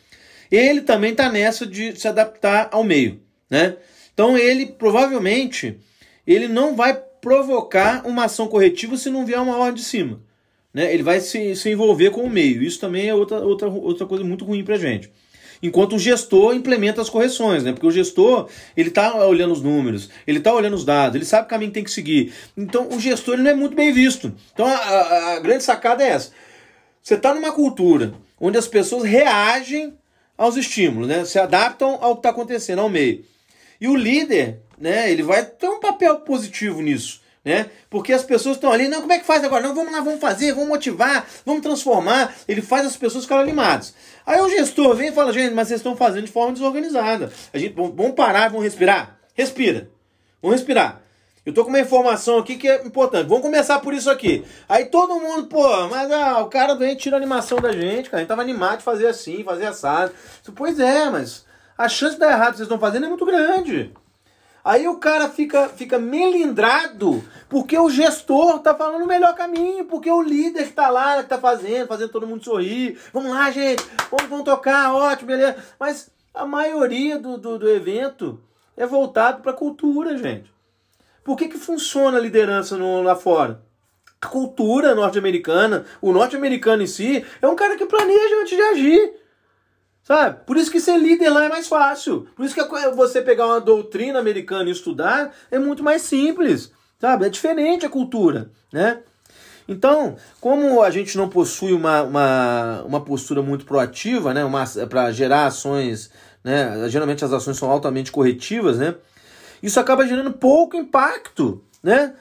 ele 0.51 0.81
também 0.81 1.13
está 1.13 1.31
nessa 1.31 1.67
de 1.67 1.99
se 1.99 2.09
adaptar 2.09 2.69
ao 2.73 2.83
meio, 2.83 3.21
né? 3.51 3.77
Então 4.13 4.37
ele 4.37 4.67
provavelmente 4.67 5.79
ele 6.27 6.49
não 6.49 6.75
vai 6.77 6.99
provocar 7.21 8.07
uma 8.07 8.25
ação 8.25 8.49
corretiva 8.49 8.97
se 8.97 9.11
não 9.11 9.27
vier 9.27 9.41
uma 9.41 9.57
ordem 9.57 9.75
de 9.75 9.85
cima. 9.85 10.21
Né? 10.73 10.93
Ele 10.93 11.03
vai 11.03 11.21
se, 11.21 11.55
se 11.57 11.71
envolver 11.71 12.11
com 12.11 12.23
o 12.23 12.31
meio. 12.31 12.63
Isso 12.63 12.81
também 12.81 13.09
é 13.09 13.15
outra, 13.15 13.41
outra, 13.41 13.69
outra 13.69 14.07
coisa 14.07 14.25
muito 14.25 14.45
ruim 14.45 14.65
para 14.65 14.79
gente. 14.79 15.11
Enquanto 15.63 15.97
o 15.97 15.99
gestor 15.99 16.55
implementa 16.55 17.03
as 17.03 17.11
correções, 17.11 17.63
né? 17.63 17.73
Porque 17.73 17.87
o 17.87 17.91
gestor, 17.91 18.49
ele 18.75 18.89
está 18.89 19.15
olhando 19.27 19.53
os 19.53 19.61
números, 19.61 20.09
ele 20.27 20.39
está 20.39 20.55
olhando 20.55 20.75
os 20.75 20.87
dados, 20.87 21.17
ele 21.17 21.25
sabe 21.27 21.45
o 21.45 21.51
caminho 21.51 21.71
que 21.71 21.75
tem 21.75 21.85
que 21.85 21.91
seguir. 21.91 22.33
Então, 22.57 22.89
o 22.89 22.99
gestor 22.99 23.35
ele 23.35 23.43
não 23.43 23.51
é 23.51 23.55
muito 23.55 23.77
bem 23.77 23.93
visto. 23.93 24.33
Então, 24.55 24.67
a, 24.67 24.75
a, 24.75 25.33
a 25.35 25.41
grande 25.41 25.63
sacada 25.63 26.03
é 26.03 26.09
essa. 26.09 26.31
Você 27.03 27.15
está 27.15 27.35
numa 27.35 27.53
cultura 27.53 28.15
onde 28.41 28.57
as 28.57 28.67
pessoas 28.67 29.05
reagem 29.05 29.93
aos 30.37 30.57
estímulos, 30.57 31.07
né? 31.07 31.27
Se 31.27 31.39
adaptam 31.39 31.99
ao 32.01 32.15
que 32.15 32.21
está 32.21 32.31
acontecendo, 32.31 32.79
ao 32.79 32.89
meio. 32.89 33.23
E 33.79 33.87
o 33.87 33.95
líder, 33.95 34.61
né? 34.81 35.13
Ele 35.13 35.23
vai 35.23 35.45
ter 35.45 35.69
um 35.69 35.79
papel 35.79 36.21
positivo 36.21 36.81
nisso. 36.81 37.21
Né? 37.43 37.71
Porque 37.89 38.13
as 38.13 38.23
pessoas 38.23 38.57
estão 38.57 38.71
ali, 38.71 38.87
não, 38.87 39.01
como 39.01 39.13
é 39.13 39.19
que 39.19 39.25
faz 39.25 39.43
agora? 39.43 39.67
Não, 39.67 39.75
vamos 39.75 39.93
lá, 39.93 40.01
vamos 40.01 40.21
fazer, 40.21 40.53
vamos 40.53 40.69
motivar, 40.69 41.27
vamos 41.45 41.63
transformar. 41.63 42.35
Ele 42.47 42.61
faz 42.61 42.85
as 42.85 42.97
pessoas 42.97 43.25
ficarem 43.25 43.45
animadas. 43.45 43.95
Aí 44.27 44.41
o 44.41 44.49
gestor 44.49 44.95
vem 44.95 45.09
e 45.09 45.13
fala, 45.13 45.33
gente, 45.33 45.55
mas 45.55 45.69
vocês 45.69 45.81
estão 45.81 45.97
fazendo 45.97 46.27
de 46.27 46.33
forma 46.33 46.53
desorganizada. 46.53 47.33
A 47.53 47.59
gente, 47.59 47.75
vamos 47.75 48.13
parar, 48.13 48.49
vamos 48.49 48.65
respirar. 48.65 49.19
Respira. 49.35 49.91
Vamos 50.43 50.59
respirar. 50.59 51.01
Eu 51.45 51.55
tô 51.55 51.65
com 51.65 51.71
uma 51.71 51.81
informação 51.81 52.39
aqui 52.39 52.57
que 52.57 52.69
é 52.69 52.85
importante. 52.85 53.27
Vamos 53.27 53.43
começar 53.43 53.79
por 53.79 53.95
isso 53.95 54.11
aqui. 54.11 54.45
Aí 54.69 54.85
todo 54.87 55.19
mundo, 55.19 55.47
pô, 55.47 55.89
mas 55.89 56.11
ah, 56.13 56.41
o 56.41 56.51
cara 56.51 56.75
vem 56.75 56.93
e 56.93 56.97
tira 56.97 57.17
a 57.17 57.19
animação 57.19 57.59
da 57.59 57.73
gente, 57.73 58.11
cara. 58.11 58.19
A 58.19 58.21
gente 58.21 58.29
tava 58.29 58.43
animado 58.43 58.79
de 58.79 58.85
fazer 58.85 59.07
assim, 59.07 59.43
fazer 59.43 59.65
assado. 59.67 60.13
Pois 60.55 60.79
é, 60.79 61.09
mas 61.09 61.47
a 61.79 61.89
chance 61.89 62.15
de 62.15 62.21
dar 62.21 62.33
errado 62.33 62.51
que 62.51 62.57
vocês 62.59 62.67
estão 62.67 62.79
fazendo 62.79 63.07
é 63.07 63.09
muito 63.09 63.25
grande. 63.25 63.91
Aí 64.65 64.87
o 64.87 64.99
cara 64.99 65.29
fica, 65.29 65.69
fica 65.69 65.99
melindrado 65.99 67.25
porque 67.49 67.79
o 67.79 67.91
gestor 67.91 68.59
tá 68.61 68.75
falando 68.75 69.03
o 69.03 69.07
melhor 69.07 69.35
caminho, 69.35 69.87
porque 69.87 70.11
o 70.11 70.23
líder 70.23 70.67
que 70.67 70.73
tá 70.73 70.89
lá, 70.89 71.23
que 71.23 71.29
tá 71.29 71.39
fazendo, 71.39 71.89
fazendo 71.89 72.11
todo 72.11 72.27
mundo 72.27 72.45
sorrir. 72.45 72.99
Vamos 73.13 73.31
lá, 73.33 73.51
gente, 73.51 73.83
vamos, 74.11 74.29
vamos 74.29 74.45
tocar, 74.45 74.95
ótimo, 74.95 75.29
beleza. 75.29 75.57
Mas 75.79 76.11
a 76.35 76.45
maioria 76.45 77.19
do, 77.19 77.37
do, 77.39 77.59
do 77.59 77.71
evento 77.71 78.41
é 78.77 78.87
voltado 78.87 79.43
para 79.43 79.53
cultura, 79.53 80.17
gente. 80.17 80.53
Por 81.25 81.37
que, 81.37 81.49
que 81.49 81.59
funciona 81.59 82.19
a 82.19 82.21
liderança 82.21 82.77
no, 82.77 83.03
lá 83.03 83.15
fora? 83.15 83.63
A 84.21 84.27
cultura 84.27 84.95
norte-americana, 84.95 85.87
o 86.01 86.13
norte-americano 86.13 86.83
em 86.83 86.87
si, 86.87 87.25
é 87.41 87.49
um 87.49 87.57
cara 87.57 87.77
que 87.77 87.87
planeja 87.87 88.41
antes 88.41 88.57
de 88.57 88.63
agir. 88.63 89.20
Sabe? 90.11 90.41
Por 90.45 90.57
isso 90.57 90.73
que 90.73 90.81
ser 90.81 90.99
líder 90.99 91.29
lá 91.31 91.45
é 91.45 91.49
mais 91.49 91.69
fácil. 91.69 92.27
Por 92.35 92.45
isso 92.45 92.53
que 92.53 92.91
você 92.97 93.23
pegar 93.23 93.47
uma 93.47 93.61
doutrina 93.61 94.19
americana 94.19 94.69
e 94.69 94.73
estudar 94.73 95.33
é 95.53 95.57
muito 95.57 95.85
mais 95.85 96.03
simples. 96.03 96.73
Sabe? 96.99 97.27
É 97.27 97.29
diferente 97.29 97.87
a 97.87 97.89
cultura, 97.89 98.51
né? 98.73 99.03
Então, 99.69 100.17
como 100.41 100.83
a 100.83 100.91
gente 100.91 101.17
não 101.17 101.29
possui 101.29 101.73
uma, 101.73 102.03
uma, 102.03 102.83
uma 102.83 103.01
postura 103.01 103.41
muito 103.41 103.65
proativa, 103.65 104.35
né, 104.35 104.43
para 104.89 105.13
gerar 105.13 105.47
ações, 105.47 106.11
né, 106.43 106.89
geralmente 106.89 107.25
as 107.25 107.33
ações 107.33 107.57
são 107.57 107.71
altamente 107.71 108.11
corretivas, 108.11 108.79
né, 108.79 108.97
isso 109.63 109.79
acaba 109.79 110.05
gerando 110.05 110.33
pouco 110.33 110.77
impacto, 110.77 111.63
né? 111.81 112.15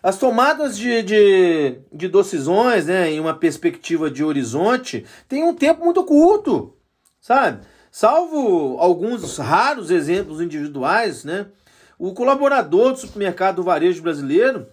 As 0.00 0.18
tomadas 0.18 0.78
de, 0.78 1.02
de, 1.02 1.78
de 1.92 2.08
decisões, 2.08 2.86
né, 2.86 3.10
em 3.10 3.18
uma 3.18 3.34
perspectiva 3.34 4.08
de 4.08 4.22
horizonte, 4.22 5.04
tem 5.28 5.42
um 5.42 5.54
tempo 5.54 5.84
muito 5.84 6.04
curto, 6.04 6.73
sabe? 7.24 7.66
Salvo 7.90 8.76
alguns 8.78 9.38
raros 9.38 9.90
exemplos 9.90 10.42
individuais, 10.42 11.24
né? 11.24 11.46
O 11.98 12.12
colaborador 12.12 12.92
do 12.92 12.98
supermercado 12.98 13.56
do 13.56 13.62
varejo 13.62 14.02
brasileiro, 14.02 14.68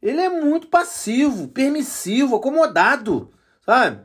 ele 0.00 0.20
é 0.20 0.28
muito 0.28 0.68
passivo, 0.68 1.48
permissivo, 1.48 2.36
acomodado, 2.36 3.32
sabe? 3.66 4.00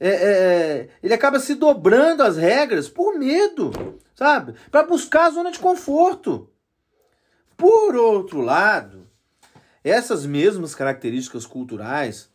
É, 0.00 0.08
é, 0.08 0.30
é 0.30 0.88
ele 1.02 1.12
acaba 1.12 1.38
se 1.38 1.54
dobrando 1.56 2.22
as 2.22 2.38
regras 2.38 2.88
por 2.88 3.18
medo, 3.18 3.98
sabe? 4.14 4.54
Para 4.70 4.86
buscar 4.86 5.26
a 5.26 5.30
zona 5.30 5.52
de 5.52 5.58
conforto. 5.58 6.48
Por 7.54 7.96
outro 7.96 8.40
lado, 8.40 9.06
essas 9.84 10.24
mesmas 10.24 10.74
características 10.74 11.44
culturais, 11.44 12.30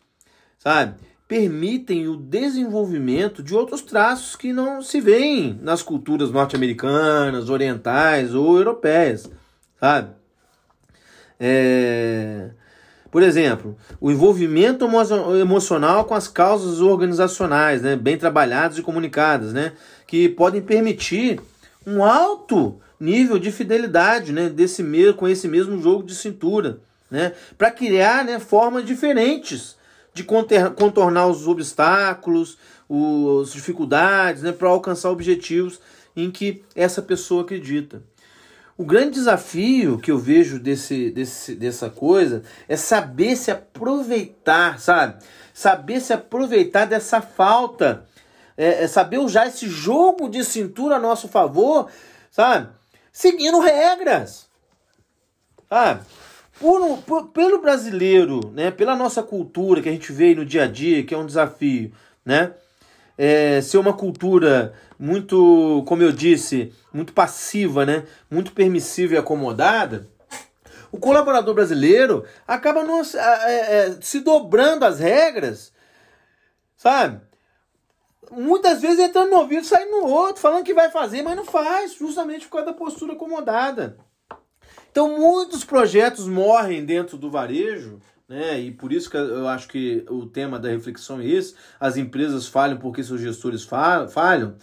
sabe, 0.60 1.00
permitem 1.28 2.08
o 2.08 2.18
desenvolvimento 2.18 3.42
de 3.42 3.56
outros 3.56 3.82
traços 3.82 4.36
que 4.36 4.52
não 4.52 4.82
se 4.82 5.00
veem 5.00 5.58
nas 5.62 5.82
culturas 5.82 6.32
norte-americanas, 6.32 7.50
orientais 7.50 8.36
ou 8.36 8.58
europeias, 8.58 9.30
sabe? 9.80 10.12
É... 11.40 12.52
Por 13.10 13.22
exemplo, 13.22 13.78
o 14.02 14.12
envolvimento 14.12 14.90
emocional 15.40 16.06
com 16.06 16.16
as 16.16 16.28
causas 16.28 16.82
organizacionais, 16.82 17.80
né, 17.80 17.96
bem 17.96 18.18
trabalhadas 18.18 18.80
e 18.80 18.82
comunicadas, 18.82 19.54
né, 19.54 19.74
que 20.08 20.28
podem 20.28 20.64
permitir 20.64 21.40
um 21.86 22.04
alto 22.04 22.82
nível 23.00 23.38
de 23.38 23.52
fidelidade, 23.52 24.32
né, 24.32 24.50
desse 24.50 24.82
mesmo 24.82 25.14
com 25.14 25.28
esse 25.28 25.48
mesmo 25.48 25.80
jogo 25.80 26.02
de 26.02 26.16
cintura, 26.16 26.80
né, 27.12 27.34
para 27.56 27.70
criar, 27.70 28.26
né, 28.26 28.40
formas 28.40 28.84
diferentes 28.84 29.78
de 30.14 30.24
contornar 30.24 31.28
os 31.28 31.48
obstáculos, 31.48 32.58
as 33.42 33.52
dificuldades, 33.52 34.44
né, 34.44 34.52
para 34.52 34.70
alcançar 34.70 35.10
objetivos 35.10 35.80
em 36.16 36.30
que 36.30 36.64
essa 36.76 37.02
pessoa 37.02 37.44
acredita. 37.44 38.04
O 38.78 38.86
grande 38.86 39.12
desafio 39.12 40.00
que 40.00 40.12
eu 40.12 40.18
vejo 40.18 40.60
desse, 40.60 41.12
desse, 41.12 41.56
dessa 41.56 41.90
coisa 41.90 42.44
é 42.68 42.76
saber 42.76 43.36
se 43.36 43.52
aproveitar, 43.52 44.80
sabe? 44.80 45.24
Saber 45.54 46.00
se 46.00 46.12
aproveitar 46.12 46.86
dessa 46.86 47.22
falta 47.22 48.06
é, 48.58 48.84
é 48.84 48.88
saber 48.88 49.20
usar 49.20 49.48
esse 49.48 49.68
jogo 49.68 50.30
de 50.30 50.44
cintura 50.44 50.96
a 50.96 51.00
nosso 51.00 51.28
favor, 51.28 51.90
sabe? 52.32 52.70
Seguindo 53.12 53.60
regras, 53.60 54.48
sabe? 55.70 56.04
Por, 56.60 56.98
por, 57.00 57.28
pelo 57.30 57.62
brasileiro, 57.62 58.52
né? 58.54 58.72
Pela 58.72 58.96
nossa 58.96 59.24
cultura 59.24 59.82
que 59.82 59.90
a 59.90 59.92
gente 59.92 60.12
vê 60.12 60.36
no 60.36 60.46
dia 60.46 60.64
a 60.64 60.68
dia, 60.68 61.04
que 61.04 61.14
é 61.14 61.18
um 61.18 61.26
desafio, 61.26 61.92
né? 62.26 62.54
É, 63.18 63.62
ser 63.62 63.78
uma 63.78 63.94
cultura 63.94 64.74
muito, 64.98 65.84
como 65.88 66.02
eu 66.02 66.12
disse, 66.12 66.74
muito 66.94 67.14
passiva, 67.14 67.86
né? 67.86 68.04
Muito 68.30 68.52
permissiva 68.52 69.16
e 69.16 69.18
acomodada. 69.18 70.08
O 70.92 71.00
colaborador 71.00 71.56
brasileiro 71.56 72.24
acaba 72.48 72.84
não, 72.84 73.02
é, 73.02 73.88
é, 73.88 73.98
se 74.00 74.20
dobrando 74.20 74.86
as 74.86 75.00
regras, 75.00 75.74
sabe? 76.78 77.20
muitas 78.34 78.82
vezes 78.82 79.00
entrando 79.00 79.32
no 79.32 79.38
ouvido, 79.38 79.66
saindo 79.66 79.92
no 79.92 80.08
outro, 80.08 80.42
falando 80.42 80.64
que 80.64 80.74
vai 80.74 80.90
fazer, 80.90 81.22
mas 81.22 81.36
não 81.36 81.46
faz, 81.46 81.94
justamente 81.94 82.46
por 82.46 82.54
causa 82.58 82.68
da 82.68 82.74
postura 82.74 83.14
acomodada. 83.14 83.98
Então, 84.94 85.18
muitos 85.18 85.64
projetos 85.64 86.28
morrem 86.28 86.86
dentro 86.86 87.18
do 87.18 87.28
varejo, 87.28 88.00
né? 88.30 88.60
E 88.60 88.70
por 88.70 88.94
isso 88.94 89.10
que 89.10 89.18
eu 89.18 89.48
acho 89.48 89.68
que 89.68 90.06
o 90.08 90.28
tema 90.28 90.60
da 90.60 90.70
reflexão 90.70 91.20
é 91.20 91.26
esse: 91.26 91.56
as 91.80 91.98
empresas 91.98 92.46
falham 92.46 92.78
porque 92.78 93.04
seus 93.04 93.20
gestores 93.20 93.64
falham. 93.64 94.54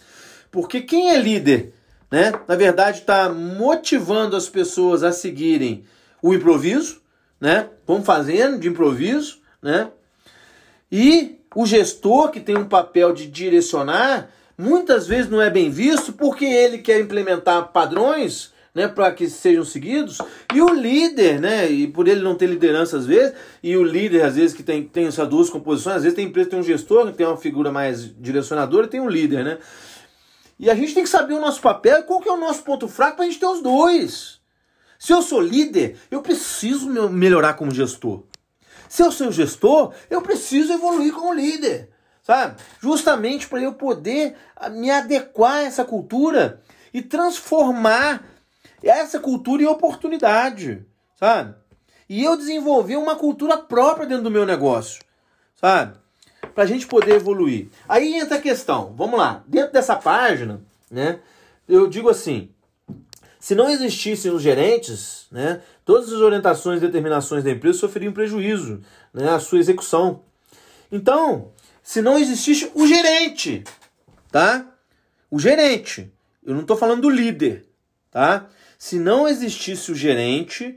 Porque 0.49 0.79
quem 0.79 1.09
é 1.09 1.17
líder, 1.17 1.73
né? 2.09 2.31
Na 2.47 2.55
verdade, 2.55 2.99
está 2.99 3.27
motivando 3.27 4.37
as 4.37 4.47
pessoas 4.47 5.03
a 5.03 5.11
seguirem 5.11 5.83
o 6.21 6.33
improviso, 6.33 7.01
né? 7.37 7.67
Vão 7.85 8.01
fazendo 8.01 8.57
de 8.57 8.69
improviso, 8.69 9.39
né? 9.61 9.91
E 10.89 11.41
o 11.53 11.65
gestor, 11.65 12.31
que 12.31 12.39
tem 12.39 12.57
um 12.57 12.69
papel 12.69 13.13
de 13.13 13.27
direcionar, 13.27 14.29
muitas 14.57 15.07
vezes 15.07 15.29
não 15.29 15.41
é 15.41 15.49
bem 15.49 15.69
visto 15.69 16.13
porque 16.13 16.45
ele 16.45 16.77
quer 16.77 17.01
implementar 17.01 17.73
padrões 17.73 18.50
né, 18.73 18.87
para 18.87 19.11
que 19.11 19.29
sejam 19.29 19.65
seguidos, 19.65 20.19
e 20.53 20.61
o 20.61 20.73
líder, 20.73 21.39
né, 21.39 21.69
e 21.69 21.87
por 21.87 22.07
ele 22.07 22.21
não 22.21 22.35
ter 22.35 22.47
liderança 22.47 22.97
às 22.97 23.05
vezes, 23.05 23.33
e 23.61 23.75
o 23.75 23.83
líder 23.83 24.23
às 24.23 24.35
vezes 24.35 24.55
que 24.55 24.63
tem, 24.63 24.83
tem 24.83 25.07
essas 25.07 25.27
duas 25.27 25.49
composições, 25.49 25.97
às 25.97 26.03
vezes 26.03 26.15
tem 26.15 26.27
empresa 26.27 26.49
tem 26.49 26.59
um 26.59 26.63
gestor, 26.63 27.07
que 27.07 27.17
tem 27.17 27.25
uma 27.25 27.37
figura 27.37 27.71
mais 27.71 28.03
direcionadora, 28.17 28.87
e 28.87 28.89
tem 28.89 29.01
um 29.01 29.09
líder, 29.09 29.43
né? 29.43 29.57
E 30.57 30.69
a 30.69 30.75
gente 30.75 30.93
tem 30.93 31.03
que 31.03 31.09
saber 31.09 31.33
o 31.33 31.41
nosso 31.41 31.59
papel 31.59 32.03
qual 32.03 32.21
que 32.21 32.29
é 32.29 32.31
o 32.31 32.37
nosso 32.37 32.63
ponto 32.63 32.87
fraco 32.87 33.15
para 33.15 33.25
a 33.25 33.27
gente 33.27 33.39
ter 33.39 33.47
os 33.47 33.61
dois. 33.61 34.39
Se 34.99 35.11
eu 35.11 35.23
sou 35.23 35.41
líder, 35.41 35.97
eu 36.11 36.21
preciso 36.21 36.87
melhorar 37.09 37.55
como 37.55 37.73
gestor. 37.73 38.21
Se 38.87 39.01
eu 39.01 39.11
sou 39.11 39.31
gestor, 39.31 39.91
eu 40.09 40.21
preciso 40.21 40.71
evoluir 40.71 41.11
como 41.13 41.33
líder, 41.33 41.89
sabe? 42.21 42.61
Justamente 42.79 43.47
para 43.47 43.61
eu 43.61 43.73
poder 43.73 44.35
me 44.73 44.91
adequar 44.91 45.53
a 45.53 45.63
essa 45.63 45.83
cultura 45.83 46.61
e 46.93 47.01
transformar 47.01 48.23
essa 48.89 49.19
cultura 49.19 49.63
em 49.63 49.67
oportunidade, 49.67 50.85
sabe? 51.15 51.55
E 52.09 52.23
eu 52.23 52.35
desenvolver 52.35 52.97
uma 52.97 53.15
cultura 53.15 53.57
própria 53.57 54.07
dentro 54.07 54.23
do 54.23 54.31
meu 54.31 54.45
negócio, 54.45 55.01
sabe? 55.55 55.97
Para 56.53 56.63
a 56.63 56.67
gente 56.67 56.87
poder 56.87 57.15
evoluir. 57.15 57.69
Aí 57.87 58.15
entra 58.15 58.37
a 58.37 58.41
questão, 58.41 58.93
vamos 58.97 59.17
lá, 59.17 59.43
dentro 59.47 59.71
dessa 59.71 59.95
página, 59.95 60.61
né? 60.89 61.19
Eu 61.67 61.87
digo 61.87 62.09
assim: 62.09 62.49
se 63.39 63.55
não 63.55 63.69
existissem 63.69 64.31
os 64.31 64.41
gerentes, 64.41 65.25
né, 65.31 65.61
todas 65.85 66.13
as 66.13 66.19
orientações 66.19 66.77
e 66.77 66.85
determinações 66.85 67.43
da 67.43 67.51
empresa 67.51 67.79
sofreriam 67.79 68.13
prejuízo 68.13 68.81
né, 69.13 69.29
à 69.29 69.39
sua 69.39 69.59
execução. 69.59 70.21
Então, 70.91 71.51
se 71.81 72.01
não 72.01 72.19
existisse 72.19 72.71
o 72.75 72.85
gerente, 72.85 73.63
tá? 74.31 74.65
O 75.29 75.39
gerente, 75.39 76.11
eu 76.45 76.53
não 76.53 76.61
estou 76.61 76.77
falando 76.77 77.01
do 77.01 77.09
líder, 77.09 77.65
tá? 78.11 78.47
Se 78.81 78.97
não 78.97 79.27
existisse 79.27 79.91
o 79.91 79.95
gerente, 79.95 80.75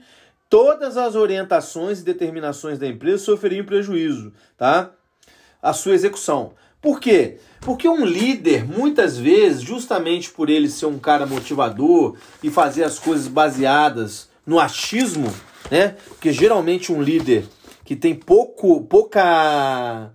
todas 0.50 0.99
as 0.99 1.14
orientações 1.14 2.00
e 2.00 2.04
determinações 2.04 2.78
da 2.78 2.87
empresa 2.87 3.25
sofreriam 3.25 3.64
prejuízo, 3.64 4.30
tá? 4.58 4.90
A 5.62 5.73
sua 5.73 5.94
execução. 5.94 6.52
Por 6.82 7.00
quê? 7.00 7.38
Porque 7.62 7.88
um 7.88 8.04
líder, 8.04 8.66
muitas 8.66 9.16
vezes, 9.16 9.62
justamente 9.62 10.30
por 10.30 10.50
ele 10.50 10.68
ser 10.68 10.84
um 10.84 10.99
cara 10.99 11.25
motivador 11.25 12.14
e 12.42 12.50
fazer 12.50 12.84
as 12.84 12.99
coisas 12.99 13.26
baseadas 13.26 14.28
no 14.46 14.61
achismo, 14.61 15.34
né? 15.70 15.96
Porque 16.08 16.30
geralmente 16.30 16.92
um 16.92 17.00
líder 17.00 17.46
que 17.87 17.96
tem 17.96 18.14
pouco, 18.14 18.82
pouca 18.82 20.12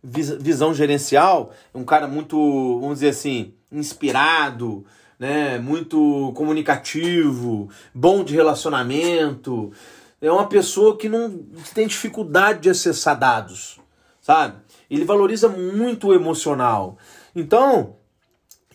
visão 0.00 0.72
gerencial, 0.72 1.52
um 1.74 1.82
cara 1.82 2.06
muito, 2.06 2.78
vamos 2.78 3.00
dizer 3.00 3.08
assim, 3.08 3.54
inspirado, 3.72 4.86
né, 5.18 5.58
muito 5.58 6.32
comunicativo, 6.34 7.68
bom 7.94 8.24
de 8.24 8.34
relacionamento. 8.34 9.72
É 10.20 10.30
uma 10.30 10.48
pessoa 10.48 10.96
que 10.96 11.08
não 11.08 11.44
tem 11.74 11.86
dificuldade 11.86 12.60
de 12.60 12.70
acessar 12.70 13.18
dados, 13.18 13.78
sabe? 14.20 14.58
Ele 14.90 15.04
valoriza 15.04 15.48
muito 15.48 16.08
o 16.08 16.14
emocional. 16.14 16.96
Então, 17.34 17.96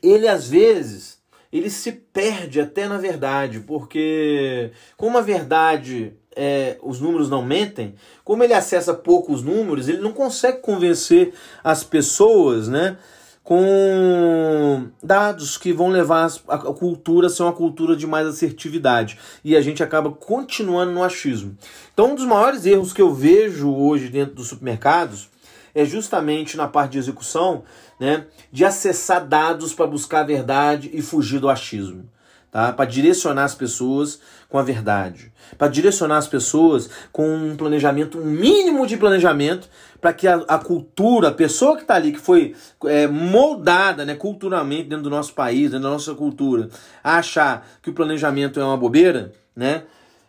ele 0.02 0.28
às 0.28 0.48
vezes 0.48 1.20
ele 1.52 1.70
se 1.70 1.92
perde 1.92 2.62
até 2.62 2.88
na 2.88 2.98
verdade, 2.98 3.60
porque 3.62 4.72
como 4.96 5.18
a 5.18 5.22
verdade 5.22 6.14
é, 6.36 6.78
os 6.82 7.02
números 7.02 7.30
não 7.30 7.44
mentem, 7.44 7.96
como 8.24 8.44
ele 8.44 8.54
acessa 8.54 8.94
poucos 8.94 9.42
números, 9.42 9.90
ele 9.90 10.00
não 10.00 10.14
consegue 10.14 10.60
convencer 10.60 11.34
as 11.64 11.84
pessoas, 11.84 12.68
né? 12.68 12.98
Com 13.50 14.92
dados 15.02 15.58
que 15.58 15.74
vão 15.74 15.88
levar 15.88 16.32
a 16.48 16.58
cultura 16.60 17.26
a 17.26 17.30
ser 17.32 17.42
uma 17.42 17.52
cultura 17.52 17.96
de 17.96 18.06
mais 18.06 18.28
assertividade. 18.28 19.18
E 19.44 19.58
a 19.58 19.62
gente 19.62 19.82
acaba 19.82 20.12
continuando 20.12 20.92
no 20.92 21.04
achismo. 21.04 21.58
Então, 21.92 22.12
um 22.12 22.16
dos 22.16 22.26
maiores 22.26 22.68
erros 22.68 22.94
que 22.94 23.02
eu 23.02 23.12
vejo 23.12 23.74
hoje 23.74 24.10
dentro 24.10 24.36
dos 24.36 24.50
supermercados 24.50 25.30
é 25.74 25.84
justamente 25.84 26.56
na 26.56 26.68
parte 26.68 26.92
de 26.92 27.00
execução, 27.00 27.64
né, 28.00 28.28
de 28.52 28.64
acessar 28.64 29.26
dados 29.26 29.74
para 29.74 29.88
buscar 29.88 30.20
a 30.20 30.26
verdade 30.26 30.92
e 30.94 31.02
fugir 31.02 31.40
do 31.40 31.50
achismo 31.50 32.08
tá? 32.52 32.74
Para 32.74 32.86
direcionar 32.86 33.46
as 33.46 33.56
pessoas 33.56 34.20
com 34.50 34.58
a 34.58 34.64
verdade, 34.64 35.32
para 35.58 35.68
direcionar 35.68 36.18
as 36.18 36.28
pessoas 36.28 36.90
com 37.12 37.28
um 37.36 37.56
planejamento, 37.56 38.20
um 38.20 38.26
mínimo 38.26 38.88
de 38.88 38.98
planejamento, 38.98 39.70
para 40.00 40.14
que 40.14 40.28
a, 40.28 40.36
a, 40.48 40.58
cultura, 40.58 41.30
a 41.30 41.34
pessoa 41.34 41.76
que 41.76 41.82
está 41.82 41.96
ali, 41.96 42.12
que 42.14 42.20
foi 42.20 42.56
é, 42.86 43.08
moldada 43.08 44.06
né, 44.06 44.16
culturalmente 44.16 44.84
dentro 44.84 45.04
do 45.04 45.10
nosso 45.10 45.34
país, 45.34 45.72
dentro 45.72 45.84
da 45.84 45.90
nossa 45.90 46.14
cultura, 46.14 46.70
a 47.04 47.18
achar 47.18 47.68
que 47.82 47.90
o 47.90 47.94
planejamento 47.94 48.60
é 48.60 48.64
uma 48.64 48.78
bobeira, 48.78 49.34
né? 49.56 49.84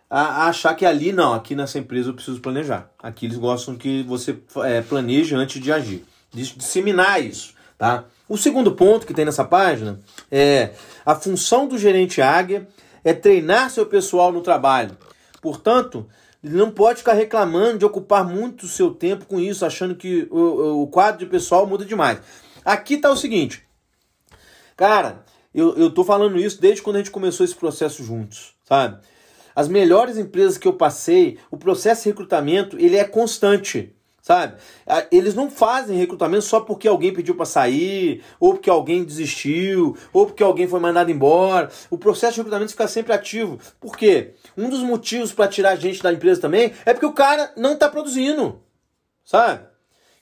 A, 0.08 0.44
a 0.44 0.46
achar 0.48 0.74
que 0.74 0.84
ali, 0.84 1.12
não, 1.12 1.32
aqui 1.32 1.54
nessa 1.54 1.78
empresa 1.78 2.10
eu 2.10 2.14
preciso 2.14 2.40
planejar. 2.40 2.90
Aqui 3.00 3.26
eles 3.26 3.38
gostam 3.38 3.76
que 3.76 4.02
você 4.02 4.36
é, 4.64 4.82
planeje 4.82 5.36
antes 5.36 5.62
de 5.62 5.70
agir. 5.70 6.04
Disseminar 6.32 7.22
isso, 7.22 7.54
tá? 7.78 8.04
O 8.28 8.36
segundo 8.36 8.72
ponto 8.72 9.06
que 9.06 9.14
tem 9.14 9.24
nessa 9.24 9.44
página 9.44 10.00
é 10.30 10.70
a 11.06 11.14
função 11.14 11.68
do 11.68 11.78
gerente 11.78 12.20
águia 12.20 12.66
é 13.04 13.12
treinar 13.12 13.70
seu 13.70 13.86
pessoal 13.86 14.32
no 14.32 14.40
trabalho. 14.40 14.96
Portanto, 15.40 16.06
ele 16.42 16.56
não 16.56 16.70
pode 16.70 16.98
ficar 16.98 17.12
reclamando 17.12 17.78
de 17.78 17.84
ocupar 17.84 18.24
muito 18.24 18.66
seu 18.66 18.92
tempo 18.92 19.26
com 19.26 19.38
isso, 19.38 19.64
achando 19.64 19.94
que 19.94 20.26
o, 20.30 20.82
o 20.82 20.86
quadro 20.86 21.18
de 21.18 21.26
pessoal 21.26 21.66
muda 21.66 21.84
demais. 21.84 22.20
Aqui 22.64 22.94
está 22.94 23.10
o 23.10 23.16
seguinte, 23.16 23.62
cara, 24.76 25.24
eu, 25.54 25.76
eu 25.76 25.90
tô 25.90 26.04
falando 26.04 26.38
isso 26.38 26.60
desde 26.60 26.82
quando 26.82 26.96
a 26.96 26.98
gente 27.00 27.10
começou 27.10 27.44
esse 27.44 27.54
processo 27.54 28.02
juntos, 28.02 28.54
sabe? 28.64 28.98
As 29.54 29.68
melhores 29.68 30.16
empresas 30.16 30.56
que 30.56 30.66
eu 30.66 30.72
passei, 30.72 31.38
o 31.50 31.56
processo 31.56 32.04
de 32.04 32.08
recrutamento, 32.10 32.78
ele 32.78 32.96
é 32.96 33.04
constante 33.04 33.94
sabe? 34.30 34.58
Eles 35.10 35.34
não 35.34 35.50
fazem 35.50 35.98
recrutamento 35.98 36.44
só 36.44 36.60
porque 36.60 36.86
alguém 36.86 37.12
pediu 37.12 37.34
para 37.34 37.44
sair, 37.44 38.22
ou 38.38 38.52
porque 38.52 38.70
alguém 38.70 39.02
desistiu, 39.02 39.96
ou 40.12 40.24
porque 40.24 40.40
alguém 40.40 40.68
foi 40.68 40.78
mandado 40.78 41.10
embora. 41.10 41.68
O 41.90 41.98
processo 41.98 42.34
de 42.34 42.38
recrutamento 42.38 42.70
fica 42.70 42.86
sempre 42.86 43.12
ativo. 43.12 43.58
Por 43.80 43.96
quê? 43.96 44.34
Um 44.56 44.70
dos 44.70 44.84
motivos 44.84 45.32
para 45.32 45.48
tirar 45.48 45.74
gente 45.74 46.00
da 46.00 46.12
empresa 46.12 46.40
também 46.40 46.72
é 46.86 46.92
porque 46.92 47.06
o 47.06 47.12
cara 47.12 47.52
não 47.56 47.72
está 47.72 47.88
produzindo, 47.88 48.62
sabe? 49.24 49.68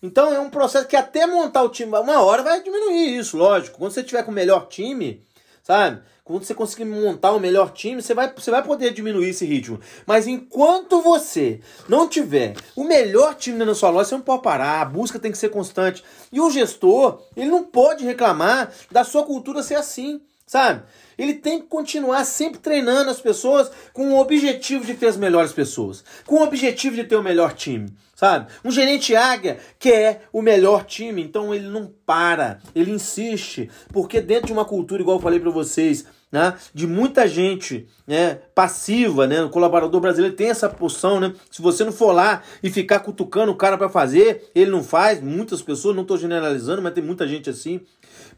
Então 0.03 0.33
é 0.33 0.41
um 0.41 0.49
processo 0.49 0.89
que 0.89 0.97
até 0.97 1.27
montar 1.27 1.63
o 1.63 1.69
time, 1.69 1.95
uma 1.95 2.23
hora 2.23 2.43
vai 2.43 2.63
diminuir 2.63 3.15
isso, 3.19 3.37
lógico. 3.37 3.77
Quando 3.77 3.93
você 3.93 4.03
tiver 4.03 4.23
com 4.23 4.31
o 4.31 4.35
melhor 4.35 4.69
time, 4.69 5.23
sabe? 5.69 6.01
Quando 6.25 6.45
você 6.45 6.55
conseguir 6.55 6.87
montar 6.87 7.33
o 7.33 7.41
melhor 7.41 7.73
time, 7.73 8.01
você 8.01 8.15
vai, 8.15 8.33
você 8.35 8.51
vai 8.51 8.63
poder 8.63 8.91
diminuir 8.91 9.29
esse 9.29 9.45
ritmo. 9.45 9.79
Mas 10.07 10.27
enquanto 10.27 11.03
você 11.03 11.61
não 11.87 12.09
tiver 12.09 12.55
o 12.75 12.85
melhor 12.85 13.35
time 13.35 13.63
na 13.63 13.75
sua 13.75 13.91
loja, 13.91 14.09
você 14.09 14.15
não 14.15 14.23
pode 14.23 14.43
parar. 14.43 14.81
A 14.81 14.85
busca 14.87 15.19
tem 15.19 15.31
que 15.31 15.37
ser 15.37 15.51
constante. 15.51 16.03
E 16.33 16.41
o 16.41 16.51
gestor, 16.51 17.23
ele 17.37 17.51
não 17.51 17.65
pode 17.65 18.03
reclamar 18.03 18.73
da 18.91 19.05
sua 19.05 19.25
cultura 19.25 19.63
ser 19.63 19.75
assim, 19.75 20.23
sabe? 20.47 20.83
Ele 21.19 21.35
tem 21.35 21.61
que 21.61 21.67
continuar 21.67 22.25
sempre 22.25 22.61
treinando 22.61 23.11
as 23.11 23.21
pessoas 23.21 23.71
com 23.93 24.13
o 24.13 24.21
objetivo 24.21 24.87
de 24.87 24.95
ter 24.95 25.09
as 25.09 25.17
melhores 25.17 25.53
pessoas, 25.53 26.05
com 26.25 26.37
o 26.37 26.43
objetivo 26.43 26.95
de 26.95 27.05
ter 27.05 27.17
o 27.17 27.23
melhor 27.23 27.53
time, 27.53 27.93
sabe? 28.15 28.51
Um 28.65 28.71
gerente 28.71 29.17
águia 29.17 29.59
quer 29.79 30.23
o 30.33 30.41
melhor 30.41 30.85
time, 30.85 31.23
então 31.23 31.53
ele 31.53 31.69
não 31.69 31.93
para, 32.07 32.61
ele 32.75 32.93
insiste, 32.93 33.69
porque 33.93 34.21
dentro 34.21 34.47
de 34.47 34.53
uma 34.53 34.65
cultura, 34.65 35.03
igual 35.03 35.17
eu 35.17 35.23
falei 35.23 35.41
para 35.41 35.51
vocês, 35.51 36.07
né, 36.31 36.55
de 36.75 36.87
muita 36.87 37.27
gente 37.27 37.87
né, 38.07 38.39
passiva, 38.55 39.27
né, 39.27 39.43
o 39.43 39.49
colaborador 39.49 40.01
brasileiro 40.01 40.37
tem 40.37 40.51
essa 40.51 40.69
posição, 40.69 41.19
né, 41.19 41.33
se 41.51 41.63
você 41.63 41.85
não 41.85 41.93
for 41.93 42.13
lá 42.13 42.43
e 42.63 42.71
ficar 42.71 43.01
cutucando 43.01 43.51
o 43.51 43.57
cara 43.57 43.79
para 43.79 43.89
fazer, 43.89 44.51
ele 44.55 44.71
não 44.71 44.85
faz, 44.85 45.21
muitas 45.23 45.63
pessoas, 45.63 45.97
não 45.97 46.03
estou 46.03 46.19
generalizando, 46.19 46.83
mas 46.83 46.93
tem 46.93 47.03
muita 47.03 47.27
gente 47.27 47.49
assim, 47.49 47.81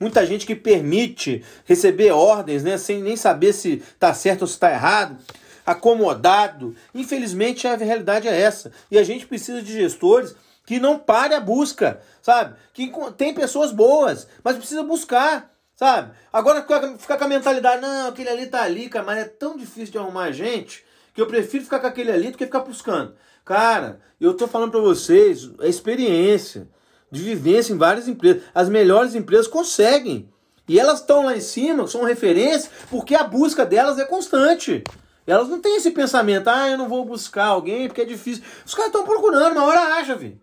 muita 0.00 0.26
gente 0.26 0.46
que 0.46 0.56
permite 0.56 1.44
receber 1.66 2.10
ordens, 2.10 2.64
né, 2.64 2.78
sem 2.78 3.02
nem 3.02 3.16
saber 3.16 3.52
se 3.52 3.74
está 3.74 4.12
certo 4.14 4.42
ou 4.42 4.48
se 4.48 4.54
está 4.54 4.72
errado, 4.72 5.18
acomodado, 5.64 6.74
infelizmente 6.94 7.68
a 7.68 7.76
realidade 7.76 8.26
é 8.26 8.40
essa, 8.40 8.72
e 8.90 8.98
a 8.98 9.04
gente 9.04 9.26
precisa 9.26 9.62
de 9.62 9.72
gestores 9.72 10.34
que 10.64 10.80
não 10.80 10.98
pare 10.98 11.34
a 11.34 11.40
busca, 11.40 12.00
sabe, 12.22 12.56
que 12.72 12.90
tem 13.16 13.34
pessoas 13.34 13.70
boas, 13.70 14.26
mas 14.42 14.56
precisa 14.56 14.82
buscar, 14.82 15.50
Sabe? 15.80 16.12
Agora 16.30 16.60
ficar 16.98 17.16
com 17.16 17.24
a 17.24 17.28
mentalidade, 17.28 17.80
não, 17.80 18.08
aquele 18.08 18.28
ali 18.28 18.46
tá 18.48 18.64
ali, 18.64 18.90
cara, 18.90 19.02
mas 19.02 19.18
é 19.18 19.24
tão 19.24 19.56
difícil 19.56 19.92
de 19.92 19.96
arrumar 19.96 20.30
gente 20.30 20.84
que 21.14 21.22
eu 21.22 21.26
prefiro 21.26 21.64
ficar 21.64 21.78
com 21.78 21.86
aquele 21.86 22.12
ali 22.12 22.30
do 22.30 22.36
que 22.36 22.44
ficar 22.44 22.60
buscando. 22.60 23.14
Cara, 23.46 23.98
eu 24.20 24.34
tô 24.34 24.46
falando 24.46 24.70
para 24.70 24.80
vocês, 24.80 25.50
é 25.58 25.68
experiência 25.68 26.68
de 27.10 27.22
vivência 27.22 27.72
em 27.72 27.78
várias 27.78 28.08
empresas. 28.08 28.42
As 28.54 28.68
melhores 28.68 29.14
empresas 29.14 29.46
conseguem. 29.46 30.28
E 30.68 30.78
elas 30.78 31.00
estão 31.00 31.24
lá 31.24 31.36
em 31.36 31.40
cima, 31.40 31.86
são 31.88 32.04
referência, 32.04 32.70
porque 32.88 33.14
a 33.14 33.24
busca 33.24 33.66
delas 33.66 33.98
é 33.98 34.04
constante. 34.04 34.84
Elas 35.26 35.48
não 35.48 35.60
têm 35.60 35.76
esse 35.76 35.90
pensamento, 35.90 36.48
ah, 36.48 36.68
eu 36.68 36.78
não 36.78 36.88
vou 36.88 37.04
buscar 37.04 37.46
alguém 37.46 37.88
porque 37.88 38.02
é 38.02 38.04
difícil. 38.04 38.44
Os 38.64 38.74
caras 38.74 38.90
estão 38.90 39.04
procurando, 39.04 39.52
uma 39.52 39.64
hora 39.64 39.80
acha, 39.96 40.16
filho. 40.16 40.40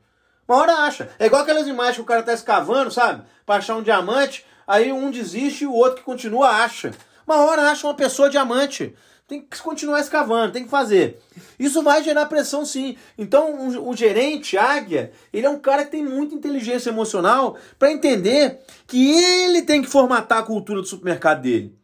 Uma 0.48 0.58
hora 0.58 0.74
acha. 0.84 1.10
É 1.20 1.26
igual 1.26 1.42
aquelas 1.42 1.68
imagens 1.68 1.96
que 1.96 2.02
o 2.02 2.06
cara 2.06 2.24
tá 2.24 2.34
escavando, 2.34 2.90
sabe? 2.90 3.24
Pra 3.46 3.56
achar 3.56 3.76
um 3.76 3.84
diamante. 3.84 4.46
Aí 4.66 4.92
um 4.92 5.12
desiste 5.12 5.64
e 5.64 5.68
o 5.68 5.74
outro 5.74 5.98
que 5.98 6.04
continua 6.04 6.50
acha. 6.50 6.92
Uma 7.26 7.46
hora 7.46 7.64
acha 7.64 7.86
uma 7.86 7.94
pessoa 7.94 8.30
diamante. 8.30 8.96
Tem 9.28 9.42
que 9.42 9.62
continuar 9.62 10.00
escavando, 10.00 10.54
tem 10.54 10.64
que 10.64 10.70
fazer. 10.70 11.22
Isso 11.60 11.84
vai 11.84 12.02
gerar 12.02 12.28
pressão 12.28 12.66
sim. 12.66 12.96
Então, 13.18 13.52
o 13.52 13.64
um, 13.64 13.90
um 13.90 13.96
gerente, 13.96 14.58
águia, 14.58 15.12
ele 15.34 15.46
é 15.46 15.50
um 15.50 15.60
cara 15.60 15.84
que 15.84 15.92
tem 15.92 16.04
muita 16.06 16.34
inteligência 16.34 16.90
emocional 16.92 17.58
para 17.78 17.92
entender 17.92 18.62
que 18.88 19.12
ele 19.12 19.64
tem 19.64 19.82
que 19.82 19.90
formatar 19.90 20.38
a 20.38 20.44
cultura 20.44 20.82
do 20.82 20.88
supermercado 20.88 21.42
dele. 21.42 21.76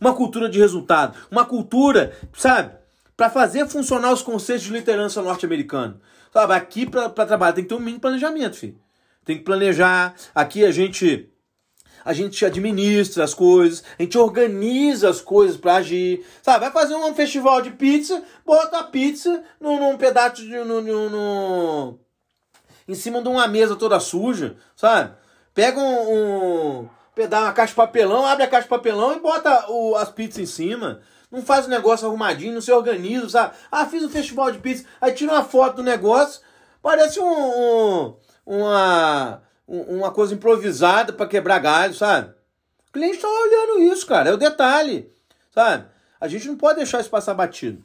Uma 0.00 0.14
cultura 0.14 0.48
de 0.48 0.58
resultado, 0.58 1.18
uma 1.30 1.44
cultura, 1.44 2.16
sabe, 2.32 2.74
para 3.14 3.28
fazer 3.28 3.66
funcionar 3.68 4.10
os 4.12 4.22
conceitos 4.22 4.64
de 4.64 4.72
liderança 4.72 5.20
norte-americano. 5.20 6.00
Sabe, 6.32 6.54
aqui 6.54 6.86
para 6.86 7.10
trabalhar 7.10 7.52
tem 7.52 7.64
que 7.64 7.68
ter 7.68 7.74
um 7.74 7.80
mínimo 7.80 8.00
planejamento, 8.00 8.56
filho. 8.56 8.78
Tem 9.22 9.36
que 9.36 9.44
planejar. 9.44 10.14
Aqui 10.34 10.64
a 10.64 10.70
gente 10.70 11.28
a 12.06 12.12
gente 12.12 12.46
administra 12.46 13.24
as 13.24 13.34
coisas, 13.34 13.82
a 13.98 14.02
gente 14.02 14.16
organiza 14.16 15.10
as 15.10 15.20
coisas 15.20 15.56
para 15.56 15.74
agir. 15.74 16.24
Sabe, 16.40 16.60
vai 16.60 16.70
fazer 16.70 16.94
um 16.94 17.12
festival 17.12 17.60
de 17.60 17.72
pizza, 17.72 18.22
bota 18.46 18.78
a 18.78 18.84
pizza 18.84 19.42
num, 19.60 19.80
num 19.80 19.98
pedaço 19.98 20.36
de. 20.36 20.56
No, 20.56 20.80
no, 20.80 21.98
em 22.86 22.94
cima 22.94 23.20
de 23.20 23.28
uma 23.28 23.48
mesa 23.48 23.74
toda 23.74 23.98
suja, 23.98 24.56
sabe? 24.76 25.16
Pega 25.52 25.80
um, 25.80 26.82
um 26.82 26.88
pedaço, 27.12 27.46
uma 27.46 27.52
caixa 27.52 27.72
de 27.72 27.76
papelão, 27.76 28.24
abre 28.24 28.44
a 28.44 28.48
caixa 28.48 28.62
de 28.62 28.70
papelão 28.70 29.16
e 29.16 29.18
bota 29.18 29.68
o, 29.68 29.96
as 29.96 30.08
pizzas 30.08 30.38
em 30.38 30.46
cima. 30.46 31.00
Não 31.28 31.42
faz 31.42 31.66
o 31.66 31.70
negócio 31.70 32.06
arrumadinho, 32.06 32.54
não 32.54 32.60
se 32.60 32.70
organiza, 32.70 33.28
sabe? 33.28 33.56
Ah, 33.68 33.84
fiz 33.84 34.04
um 34.04 34.08
festival 34.08 34.52
de 34.52 34.58
pizza. 34.58 34.84
Aí 35.00 35.10
tira 35.10 35.32
uma 35.32 35.42
foto 35.42 35.78
do 35.78 35.82
negócio, 35.82 36.40
parece 36.80 37.18
um, 37.18 37.26
um 37.26 38.14
uma 38.46 39.42
uma 39.66 40.10
coisa 40.10 40.34
improvisada 40.34 41.12
para 41.12 41.26
quebrar 41.26 41.58
galho, 41.58 41.94
sabe? 41.94 42.32
O 42.88 42.92
cliente 42.92 43.16
está 43.16 43.28
olhando 43.28 43.82
isso, 43.92 44.06
cara. 44.06 44.30
É 44.30 44.32
o 44.32 44.38
detalhe, 44.38 45.10
sabe? 45.52 45.86
A 46.20 46.28
gente 46.28 46.46
não 46.48 46.56
pode 46.56 46.76
deixar 46.76 47.00
isso 47.00 47.10
passar 47.10 47.34
batido. 47.34 47.84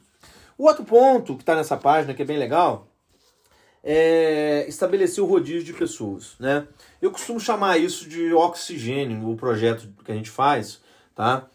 O 0.56 0.66
outro 0.66 0.84
ponto 0.84 1.34
que 1.34 1.42
está 1.42 1.54
nessa 1.56 1.76
página, 1.76 2.14
que 2.14 2.22
é 2.22 2.24
bem 2.24 2.38
legal, 2.38 2.88
é 3.82 4.64
estabelecer 4.68 5.22
o 5.22 5.26
rodízio 5.26 5.64
de 5.64 5.72
pessoas, 5.72 6.34
né? 6.38 6.66
Eu 7.00 7.10
costumo 7.10 7.40
chamar 7.40 7.78
isso 7.78 8.08
de 8.08 8.32
oxigênio, 8.32 9.28
o 9.28 9.36
projeto 9.36 9.88
que 10.04 10.12
a 10.12 10.14
gente 10.14 10.30
faz, 10.30 10.80
tá? 11.14 11.48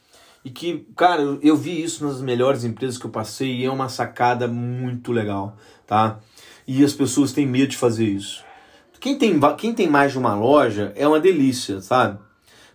E 0.44 0.50
que, 0.50 0.86
cara, 0.96 1.22
eu, 1.42 1.56
vi 1.56 1.82
isso 1.82 2.06
nas 2.06 2.22
melhores 2.22 2.64
empresas 2.64 2.98
que 2.98 3.06
eu 3.06 3.10
passei 3.10 3.62
e 3.62 3.66
é 3.66 3.72
uma 3.72 3.90
sacada 3.90 4.48
muito 4.48 5.12
legal, 5.12 5.58
tá? 5.86 6.20
E 6.68 6.84
as 6.84 6.94
pessoas 6.94 7.32
têm 7.32 7.48
medo 7.48 7.70
de 7.70 7.78
fazer 7.78 8.06
isso. 8.06 8.44
Quem 9.00 9.18
tem, 9.18 9.40
quem 9.58 9.74
tem 9.74 9.88
mais 9.88 10.12
de 10.12 10.18
uma 10.18 10.36
loja 10.36 10.92
é 10.96 11.08
uma 11.08 11.20
delícia, 11.20 11.82
sabe? 11.82 12.20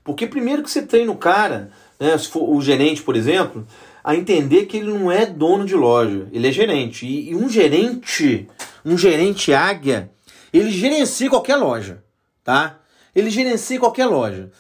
Porque 0.04 0.26
primeiro 0.26 0.62
que 0.62 0.70
você 0.70 0.82
treina 0.82 1.12
o 1.12 1.16
cara 1.16 1.70
né, 2.02 2.18
se 2.18 2.28
for 2.28 2.48
o 2.48 2.60
gerente, 2.60 3.00
por 3.00 3.14
exemplo, 3.14 3.64
a 4.02 4.16
entender 4.16 4.66
que 4.66 4.78
ele 4.78 4.92
não 4.92 5.10
é 5.10 5.24
dono 5.24 5.64
de 5.64 5.76
loja, 5.76 6.26
ele 6.32 6.48
é 6.48 6.52
gerente. 6.52 7.06
E, 7.06 7.30
e 7.30 7.36
um 7.36 7.48
gerente, 7.48 8.48
um 8.84 8.98
gerente 8.98 9.54
águia, 9.54 10.10
ele 10.52 10.70
gerencia 10.70 11.30
qualquer 11.30 11.56
loja, 11.56 12.02
tá? 12.42 12.80
Ele 13.14 13.30
gerencia 13.30 13.78
qualquer 13.78 14.06
loja. 14.06 14.50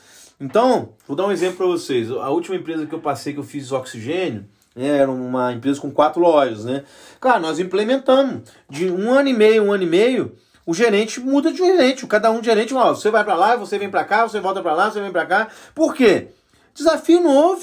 Então, 0.40 0.90
vou 1.06 1.16
dar 1.16 1.26
um 1.26 1.32
exemplo 1.32 1.56
para 1.56 1.66
vocês. 1.66 2.10
A 2.10 2.30
última 2.30 2.56
empresa 2.56 2.86
que 2.86 2.94
eu 2.94 3.00
passei 3.00 3.32
que 3.32 3.40
eu 3.40 3.44
fiz 3.44 3.72
oxigênio, 3.72 4.44
né, 4.74 4.98
era 4.98 5.10
uma 5.10 5.52
empresa 5.52 5.80
com 5.80 5.90
quatro 5.90 6.20
lojas, 6.20 6.64
né? 6.64 6.84
Cara, 7.20 7.40
nós 7.40 7.58
implementamos 7.58 8.42
de 8.70 8.88
um 8.88 9.10
ano 9.10 9.28
e 9.28 9.34
meio, 9.34 9.64
um 9.64 9.72
ano 9.72 9.82
e 9.82 9.86
meio, 9.86 10.32
o 10.64 10.74
gerente 10.74 11.20
muda 11.20 11.50
de 11.50 11.58
gerente, 11.58 12.06
cada 12.06 12.30
um 12.30 12.42
gerente, 12.42 12.74
ó, 12.74 12.94
você 12.94 13.10
vai 13.10 13.24
para 13.24 13.34
lá, 13.34 13.56
você 13.56 13.78
vem 13.78 13.90
para 13.90 14.04
cá, 14.04 14.26
você 14.26 14.40
volta 14.40 14.62
para 14.62 14.74
lá, 14.74 14.90
você 14.90 15.00
vem 15.00 15.10
para 15.10 15.26
cá. 15.26 15.48
Por 15.74 15.94
quê? 15.94 16.28
Desafio 16.74 17.20
novo. 17.20 17.62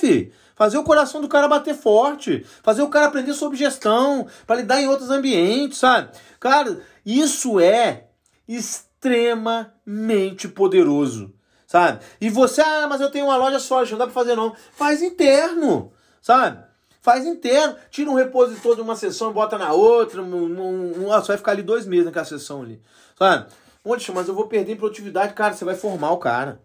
Fazer 0.55 0.77
o 0.77 0.83
coração 0.83 1.21
do 1.21 1.29
cara 1.29 1.47
bater 1.47 1.73
forte, 1.73 2.45
fazer 2.61 2.81
o 2.81 2.89
cara 2.89 3.05
aprender 3.05 3.33
sobre 3.33 3.57
gestão, 3.57 4.27
para 4.45 4.57
lidar 4.57 4.81
em 4.81 4.89
outros 4.89 5.09
ambientes, 5.09 5.77
sabe? 5.77 6.09
Cara, 6.37 6.81
isso 7.05 7.61
é 7.61 8.07
extremamente 8.45 10.49
poderoso, 10.49 11.33
sabe? 11.65 12.03
E 12.19 12.29
você, 12.29 12.59
ah, 12.59 12.87
mas 12.89 12.99
eu 12.99 13.09
tenho 13.09 13.27
uma 13.27 13.37
loja 13.37 13.57
só, 13.57 13.85
não 13.85 13.97
dá 13.97 14.03
para 14.03 14.13
fazer 14.13 14.35
não. 14.35 14.53
Faz 14.73 15.01
interno, 15.01 15.93
sabe? 16.21 16.61
Faz 17.01 17.25
interno, 17.25 17.75
tira 17.89 18.09
um 18.09 18.15
repositor 18.15 18.75
de 18.75 18.81
uma 18.81 18.95
sessão 18.95 19.31
bota 19.31 19.57
na 19.57 19.71
outra, 19.71 20.21
um, 20.21 21.05
você 21.05 21.27
vai 21.27 21.37
ficar 21.37 21.51
ali 21.51 21.63
dois 21.63 21.85
meses 21.85 22.05
naquela 22.05 22.25
sessão 22.25 22.61
ali, 22.61 22.81
sabe? 23.17 23.49
Poxa, 23.81 24.11
mas 24.11 24.27
eu 24.27 24.35
vou 24.35 24.47
perder 24.47 24.73
em 24.73 24.77
produtividade, 24.77 25.33
cara, 25.33 25.53
você 25.53 25.63
vai 25.63 25.75
formar 25.75 26.11
o 26.11 26.17
cara. 26.17 26.61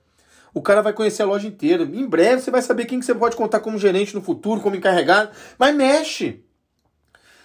O 0.52 0.62
cara 0.62 0.82
vai 0.82 0.92
conhecer 0.92 1.22
a 1.22 1.26
loja 1.26 1.48
inteira. 1.48 1.82
Em 1.82 2.06
breve 2.06 2.40
você 2.40 2.50
vai 2.50 2.62
saber 2.62 2.84
quem 2.84 3.00
que 3.00 3.06
você 3.06 3.14
pode 3.14 3.34
contar 3.34 3.60
como 3.60 3.78
gerente 3.78 4.14
no 4.14 4.22
futuro, 4.22 4.60
como 4.60 4.76
encarregado. 4.76 5.30
Mas 5.58 5.74
mexe. 5.74 6.44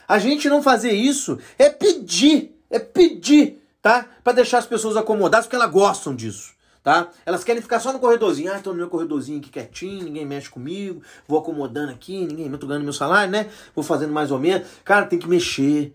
A 0.08 0.20
gente 0.20 0.50
não 0.50 0.62
fazer 0.62 0.92
isso 0.92 1.40
é 1.58 1.70
pedir, 1.70 2.60
é 2.70 2.80
pedir, 2.80 3.62
tá? 3.82 4.08
Para 4.24 4.34
deixar 4.34 4.60
as 4.60 4.66
pessoas 4.66 4.96
acomodadas 4.98 5.46
porque 5.46 5.56
elas 5.56 5.72
gostam 5.72 6.16
disso, 6.16 6.54
tá? 6.84 7.10
Elas 7.26 7.44
querem 7.44 7.62
ficar 7.62 7.80
só 7.80 7.94
no 7.94 8.00
corredorzinho. 8.00 8.52
Ah, 8.52 8.60
tô 8.60 8.72
no 8.72 8.78
meu 8.78 8.90
corredorzinho 8.90 9.40
aqui 9.40 9.50
quietinho, 9.50 10.06
ninguém 10.06 10.26
mexe 10.26 10.50
comigo, 10.50 11.02
vou 11.28 11.40
acomodando 11.40 11.92
aqui, 11.92 12.26
ninguém, 12.26 12.48
eu 12.48 12.58
tô 12.58 12.68
ganhando 12.68 12.84
meu 12.84 12.94
salário, 12.94 13.32
né? 13.32 13.50
Vou 13.76 13.84
fazendo 13.84 14.14
mais 14.14 14.32
ou 14.32 14.40
menos. 14.40 14.68
Cara, 14.84 15.06
tem 15.06 15.20
que 15.20 15.28
mexer. 15.28 15.94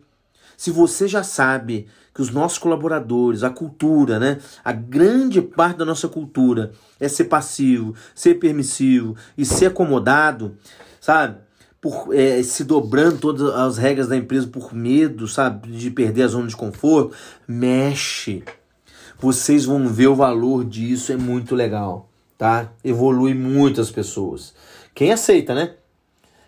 Se 0.57 0.71
você 0.71 1.09
já 1.09 1.23
sabe 1.23 1.89
que 2.15 2.23
os 2.23 2.31
nossos 2.31 2.59
colaboradores, 2.59 3.43
a 3.43 3.51
cultura, 3.51 4.21
né? 4.21 4.39
A 4.65 4.73
grande 4.73 5.43
parte 5.43 5.79
da 5.79 5.85
nossa 5.85 6.09
cultura 6.09 6.73
é 7.01 7.09
ser 7.09 7.25
passivo, 7.25 7.95
ser 8.15 8.37
permissivo 8.37 9.17
e 9.37 9.45
ser 9.45 9.67
acomodado, 9.67 10.57
sabe? 11.01 11.39
Por, 11.81 12.15
é, 12.15 12.43
se 12.43 12.65
dobrando 12.65 13.19
todas 13.19 13.43
as 13.55 13.77
regras 13.77 14.09
da 14.09 14.17
empresa 14.17 14.47
por 14.47 14.73
medo, 14.73 15.27
sabe? 15.27 15.69
De 15.69 15.91
perder 15.91 16.23
a 16.23 16.29
zona 16.29 16.47
de 16.47 16.57
conforto, 16.57 17.15
mexe. 17.49 18.45
Vocês 19.25 19.65
vão 19.65 19.89
ver 19.89 20.09
o 20.09 20.15
valor 20.15 20.67
disso, 20.67 21.11
é 21.11 21.17
muito 21.17 21.55
legal, 21.55 22.11
tá? 22.37 22.71
Evolui 22.85 23.33
muitas 23.33 23.91
pessoas. 23.91 24.53
Quem 24.95 25.13
aceita, 25.13 25.55
né? 25.55 25.77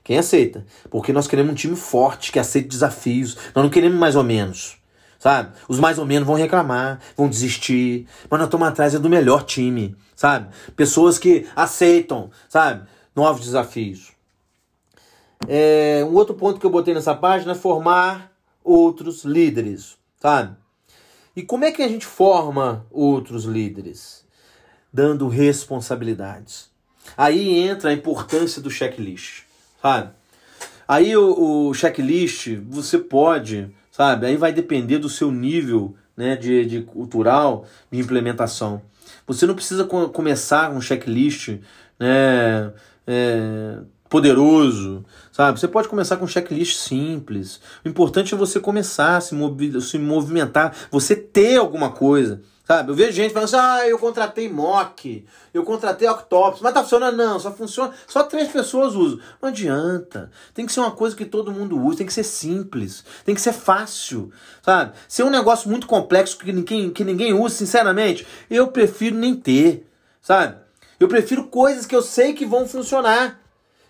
Quem 0.05 0.19
aceita? 0.19 0.63
Porque 0.91 1.11
nós 1.11 1.27
queremos 1.27 1.53
um 1.53 1.55
time 1.55 1.75
forte, 1.75 2.31
que 2.31 2.39
aceite 2.39 2.69
desafios. 2.69 3.35
Nós 3.55 3.65
não 3.65 3.71
queremos 3.71 3.99
mais 3.99 4.15
ou 4.15 4.23
menos. 4.23 4.77
Sabe? 5.19 5.55
Os 5.67 5.81
mais 5.81 5.99
ou 5.99 6.05
menos 6.05 6.27
vão 6.27 6.37
reclamar, 6.37 7.01
vão 7.17 7.31
desistir. 7.31 8.07
Mas 8.29 8.41
nós 8.41 8.47
estamos 8.47 8.69
atrás 8.69 8.95
é 8.95 8.99
do 8.99 9.09
melhor 9.09 9.45
time. 9.45 9.97
Sabe? 10.15 10.55
Pessoas 10.77 11.19
que 11.19 11.47
aceitam, 11.57 12.31
sabe? 12.47 12.87
Novos 13.15 13.47
desafios. 13.47 14.13
É, 15.49 16.07
um 16.07 16.13
outro 16.13 16.35
ponto 16.35 16.61
que 16.61 16.67
eu 16.67 16.71
botei 16.71 16.93
nessa 16.93 17.15
página 17.15 17.53
é 17.53 17.55
formar 17.55 18.31
outros 18.63 19.25
líderes. 19.25 19.97
Sabe? 20.21 20.55
E 21.37 21.43
como 21.43 21.65
é 21.65 21.71
que 21.71 21.83
a 21.83 21.89
gente 21.89 22.07
forma 22.07 22.87
outros 22.91 23.45
líderes? 23.45 24.25
Dando 24.91 25.29
responsabilidades. 25.29 26.71
Aí 27.17 27.59
entra 27.59 27.91
a 27.91 27.93
importância 27.93 28.61
do 28.63 28.71
checklist 28.71 29.47
sabe? 29.87 30.11
Aí 30.89 31.17
o, 31.17 31.69
o 31.69 31.75
checklist, 31.75 32.57
você 32.69 32.99
pode, 32.99 33.69
sabe? 33.91 34.27
Aí 34.27 34.37
vai 34.37 34.53
depender 34.53 34.99
do 34.99 35.09
seu 35.09 35.31
nível 35.31 35.95
né, 36.17 36.37
de, 36.37 36.65
de 36.65 36.83
cultural 36.83 37.67
de 37.91 37.99
implementação. 37.99 38.83
Você 39.27 39.47
não 39.47 39.55
precisa 39.55 39.85
co 39.85 40.09
começar 40.09 40.71
um 40.71 40.81
checklist 40.81 41.59
né, 41.99 42.73
é, 43.07 43.79
poderoso, 44.17 45.05
sabe? 45.31 45.61
Você 45.61 45.69
pode 45.69 45.89
começar 45.89 46.17
com 46.17 46.25
um 46.25 46.29
checklist 46.29 46.79
simples. 46.79 47.61
O 47.85 47.89
importante 47.89 48.33
é 48.33 48.37
você 48.37 48.59
começar 48.59 49.19
a 49.19 49.21
se, 49.21 49.35
movi 49.35 49.79
se 49.83 49.99
movimentar, 49.99 50.75
você 50.91 51.15
ter 51.15 51.57
alguma 51.59 51.91
coisa. 51.91 52.41
Sabe? 52.65 52.91
Eu 52.91 52.97
vejo 52.97 53.13
gente 53.13 53.33
falando 53.33 53.45
assim, 53.45 53.57
ah, 53.57 53.87
eu 53.87 53.99
contratei 53.99 54.49
Mock, 54.49 55.25
eu 55.55 55.63
contratei 55.65 56.09
Octopus, 56.09 56.63
mas 56.63 56.73
tá 56.73 56.81
funcionando? 56.81 57.17
Não, 57.17 57.39
só 57.39 57.53
funciona, 57.53 57.93
só 58.09 58.25
três 58.25 58.49
pessoas 58.49 58.95
usam. 58.95 59.21
Não 59.41 59.51
adianta. 59.51 60.31
Tem 60.55 60.65
que 60.65 60.73
ser 60.73 60.81
uma 60.81 60.91
coisa 60.91 61.15
que 61.15 61.27
todo 61.27 61.53
mundo 61.53 61.79
usa, 61.79 61.99
tem 61.99 62.07
que 62.07 62.15
ser 62.15 62.25
simples, 62.25 63.05
tem 63.25 63.35
que 63.35 63.41
ser 63.41 63.53
fácil, 63.53 64.33
sabe? 64.63 64.95
Se 65.07 65.21
é 65.21 65.25
um 65.27 65.31
negócio 65.31 65.69
muito 65.69 65.87
complexo 65.87 66.39
que 66.39 66.53
ninguém, 66.53 66.91
que 66.91 67.05
ninguém 67.05 67.35
usa, 67.35 67.55
sinceramente, 67.55 68.27
eu 68.51 68.69
prefiro 68.69 69.15
nem 69.15 69.37
ter, 69.37 69.87
sabe? 70.23 70.57
Eu 70.99 71.07
prefiro 71.07 71.49
coisas 71.49 71.85
que 71.85 71.95
eu 71.95 72.03
sei 72.03 72.33
que 72.33 72.47
vão 72.47 72.67
funcionar. 72.67 73.46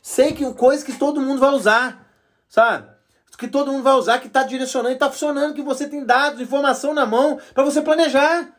Sei 0.06 0.32
que 0.32 0.54
coisas 0.54 0.84
que 0.84 0.92
todo 0.92 1.20
mundo 1.20 1.40
vai 1.40 1.50
usar, 1.50 2.08
sabe? 2.48 2.88
Que 3.36 3.48
todo 3.48 3.72
mundo 3.72 3.82
vai 3.82 3.94
usar, 3.94 4.20
que 4.20 4.28
está 4.28 4.44
direcionando 4.44 4.94
está 4.94 5.10
funcionando, 5.10 5.52
que 5.52 5.62
você 5.62 5.88
tem 5.88 6.04
dados, 6.04 6.40
informação 6.40 6.94
na 6.94 7.04
mão 7.04 7.40
para 7.52 7.64
você 7.64 7.82
planejar. 7.82 8.56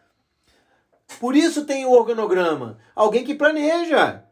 Por 1.21 1.37
isso 1.37 1.63
tem 1.63 1.85
o 1.85 1.93
organograma. 1.93 2.77
Alguém 2.93 3.23
que 3.23 3.33
planeja. 3.33 4.25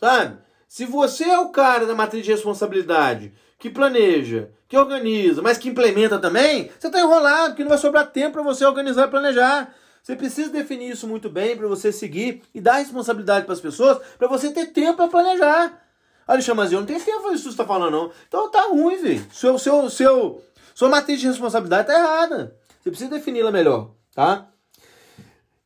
Sabe? 0.00 0.38
Se 0.66 0.86
você 0.86 1.24
é 1.24 1.38
o 1.38 1.50
cara 1.50 1.84
da 1.84 1.94
matriz 1.94 2.24
de 2.24 2.32
responsabilidade, 2.32 3.34
que 3.58 3.68
planeja, 3.68 4.48
que 4.66 4.78
organiza, 4.78 5.42
mas 5.42 5.58
que 5.58 5.68
implementa 5.68 6.18
também, 6.18 6.70
você 6.80 6.86
está 6.86 7.00
enrolado, 7.00 7.48
porque 7.50 7.64
não 7.64 7.68
vai 7.68 7.78
sobrar 7.78 8.10
tempo 8.10 8.32
para 8.32 8.42
você 8.42 8.64
organizar 8.64 9.08
e 9.08 9.10
planejar. 9.10 9.74
Você 10.02 10.16
precisa 10.16 10.48
definir 10.48 10.92
isso 10.92 11.06
muito 11.06 11.28
bem 11.28 11.54
para 11.54 11.68
você 11.68 11.92
seguir 11.92 12.42
e 12.54 12.62
dar 12.62 12.76
responsabilidade 12.76 13.44
para 13.44 13.52
as 13.52 13.60
pessoas, 13.60 13.98
para 14.16 14.26
você 14.26 14.50
ter 14.50 14.68
tempo 14.68 14.96
para 14.96 15.08
planejar. 15.08 15.85
Alexandre, 16.26 16.74
eu 16.74 16.80
não 16.80 16.86
tenho 16.86 17.00
tempo 17.00 17.28
isso 17.28 17.36
que 17.36 17.42
você 17.42 17.48
está 17.50 17.64
falando, 17.64 17.92
não. 17.92 18.10
Então 18.26 18.50
tá 18.50 18.62
ruim, 18.68 18.96
velho. 18.96 19.26
Seu, 19.32 19.58
seu, 19.58 19.88
seu, 19.88 20.42
sua 20.74 20.88
matriz 20.88 21.20
de 21.20 21.28
responsabilidade 21.28 21.86
tá 21.86 21.94
errada. 21.94 22.56
Você 22.82 22.90
precisa 22.90 23.10
defini-la 23.10 23.52
melhor, 23.52 23.90
tá? 24.14 24.48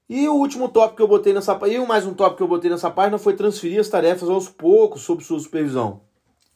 E 0.09 0.29
o 0.29 0.35
último 0.35 0.69
tópico 0.69 0.97
que 0.97 1.03
eu 1.03 1.09
botei 1.09 1.33
nessa 1.33 1.59
e 1.69 1.79
mais 1.87 2.05
um 2.05 2.13
tópico 2.13 2.39
que 2.39 2.43
eu 2.43 2.49
botei 2.49 2.69
nessa 2.71 2.91
página 2.91 3.17
foi 3.17 3.35
transferir 3.35 3.81
as 3.81 3.89
tarefas 3.89 4.29
aos 4.29 4.49
poucos 4.49 5.03
sob 5.03 5.23
sua 5.23 5.39
supervisão. 5.39 6.03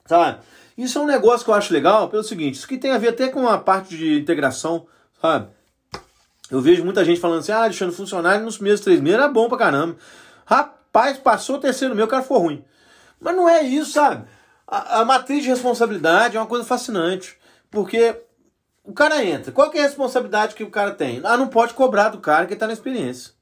Sabe? 0.06 0.40
Isso 0.76 0.98
é 0.98 1.00
um 1.00 1.06
negócio 1.06 1.44
que 1.44 1.50
eu 1.50 1.54
acho 1.54 1.72
legal 1.72 2.08
pelo 2.08 2.24
seguinte, 2.24 2.56
isso 2.56 2.66
que 2.66 2.76
tem 2.76 2.90
a 2.90 2.98
ver 2.98 3.10
até 3.10 3.28
com 3.28 3.46
a 3.46 3.56
parte 3.56 3.96
de 3.96 4.18
integração, 4.18 4.86
sabe? 5.22 5.48
Eu 6.50 6.60
vejo 6.60 6.84
muita 6.84 7.04
gente 7.04 7.20
falando 7.20 7.38
assim, 7.38 7.52
ah, 7.52 7.62
Alexandre, 7.62 7.94
funcionário 7.94 8.44
nos 8.44 8.56
primeiros 8.56 8.80
três 8.80 9.00
meses 9.00 9.18
era 9.18 9.28
bom 9.28 9.48
pra 9.48 9.56
caramba. 9.56 9.96
Rapaz, 10.44 11.16
passou 11.18 11.56
o 11.56 11.60
terceiro 11.60 11.94
mês, 11.94 12.06
o 12.06 12.10
cara 12.10 12.22
foi 12.22 12.38
ruim. 12.38 12.64
Mas 13.24 13.34
não 13.34 13.48
é 13.48 13.62
isso, 13.62 13.92
sabe? 13.92 14.26
A, 14.66 15.00
a 15.00 15.04
matriz 15.06 15.42
de 15.42 15.48
responsabilidade 15.48 16.36
é 16.36 16.40
uma 16.40 16.46
coisa 16.46 16.62
fascinante, 16.62 17.38
porque 17.70 18.14
o 18.84 18.92
cara 18.92 19.24
entra. 19.24 19.50
Qual 19.50 19.72
é 19.72 19.78
a 19.78 19.82
responsabilidade 19.82 20.54
que 20.54 20.62
o 20.62 20.70
cara 20.70 20.90
tem? 20.90 21.22
Ah, 21.24 21.34
não 21.34 21.48
pode 21.48 21.72
cobrar 21.72 22.10
do 22.10 22.18
cara 22.18 22.44
que 22.44 22.52
está 22.52 22.66
na 22.66 22.74
experiência. 22.74 23.32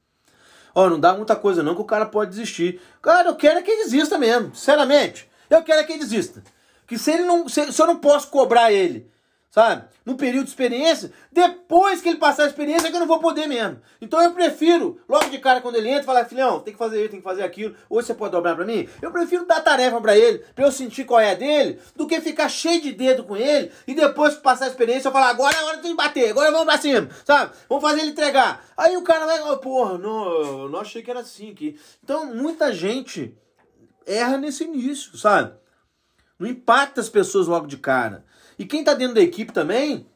Ó, 0.73 0.89
não 0.89 1.01
dá 1.01 1.13
muita 1.15 1.35
coisa 1.35 1.65
não 1.65 1.75
que 1.75 1.81
o 1.81 1.85
cara 1.85 2.07
pode 2.07 2.31
desistir. 2.31 2.81
Cara, 3.03 3.29
eu 3.29 3.35
quero 3.35 3.59
é 3.59 3.63
que 3.63 3.73
ele 3.73 3.83
desista 3.83 4.17
mesmo, 4.19 4.55
sinceramente. 4.55 5.29
Eu 5.51 5.65
quero 5.65 5.81
é 5.81 5.85
que 5.85 5.93
ele 5.95 5.99
desista. 5.99 6.45
Que 6.87 6.97
se 6.97 7.11
ele 7.11 7.25
não, 7.25 7.49
se, 7.49 7.73
se 7.73 7.83
eu 7.83 7.87
não 7.89 7.97
posso 7.97 8.29
cobrar 8.29 8.71
ele 8.71 9.11
sabe? 9.53 9.85
No 10.07 10.17
período 10.17 10.45
de 10.45 10.51
experiência, 10.51 11.13
depois 11.31 12.01
que 12.01 12.09
ele 12.09 12.17
passar 12.17 12.45
a 12.45 12.47
experiência 12.47 12.87
é 12.87 12.91
que 12.91 12.97
eu 12.97 13.01
não 13.01 13.07
vou 13.07 13.19
poder 13.19 13.47
mesmo. 13.47 13.79
Então 14.01 14.21
eu 14.23 14.33
prefiro, 14.33 14.99
logo 15.07 15.29
de 15.29 15.39
cara 15.39 15.61
quando 15.61 15.77
ele 15.77 15.91
entra, 15.91 16.05
falar, 16.05 16.25
filhão, 16.25 16.61
tem 16.61 16.73
que 16.73 16.79
fazer 16.79 17.01
isso, 17.01 17.11
tem 17.11 17.21
que 17.21 17.25
fazer 17.25 17.43
aquilo, 17.43 17.77
hoje 17.91 18.07
você 18.07 18.15
pode 18.15 18.33
dobrar 18.33 18.57
pra 18.57 18.65
mim? 18.65 18.89
Eu 19.03 19.13
prefiro 19.13 19.45
dar 19.45 19.61
tarefa 19.61 20.01
para 20.01 20.17
ele, 20.17 20.39
pra 20.55 20.65
eu 20.65 20.73
sentir 20.73 21.05
qual 21.05 21.21
é 21.21 21.33
a 21.33 21.35
dele, 21.35 21.79
do 21.95 22.07
que 22.07 22.19
ficar 22.23 22.49
cheio 22.49 22.81
de 22.81 22.93
dedo 22.93 23.25
com 23.25 23.37
ele 23.37 23.71
e 23.87 23.95
depois 23.95 24.35
que 24.35 24.41
passar 24.41 24.65
a 24.65 24.69
experiência 24.69 25.09
eu 25.09 25.13
falar, 25.13 25.29
agora 25.29 25.55
é 25.55 25.63
hora 25.65 25.83
de 25.83 25.95
bater, 25.95 26.31
agora 26.31 26.51
vamos 26.51 26.65
pra 26.65 26.79
cima, 26.79 27.11
sabe? 27.23 27.53
Vamos 27.69 27.85
fazer 27.85 28.01
ele 28.01 28.13
entregar. 28.13 28.65
Aí 28.75 28.97
o 28.97 29.03
cara 29.03 29.27
vai, 29.27 29.43
oh, 29.43 29.59
porra, 29.59 29.99
não, 29.99 30.67
não 30.71 30.81
achei 30.81 31.03
que 31.03 31.11
era 31.11 31.21
assim 31.21 31.51
aqui. 31.51 31.79
Então 32.03 32.35
muita 32.35 32.73
gente 32.73 33.37
erra 34.07 34.39
nesse 34.39 34.65
início, 34.65 35.19
sabe? 35.19 35.53
Não 36.39 36.49
impacta 36.49 37.03
as 37.03 37.11
pessoas 37.11 37.47
logo 37.47 37.67
de 37.67 37.77
cara. 37.77 38.25
E 38.63 38.65
quem 38.65 38.79
está 38.79 38.95
dentro 38.95 39.17
da 39.17 39.21
equipe 39.21 39.53
também, 39.53 40.07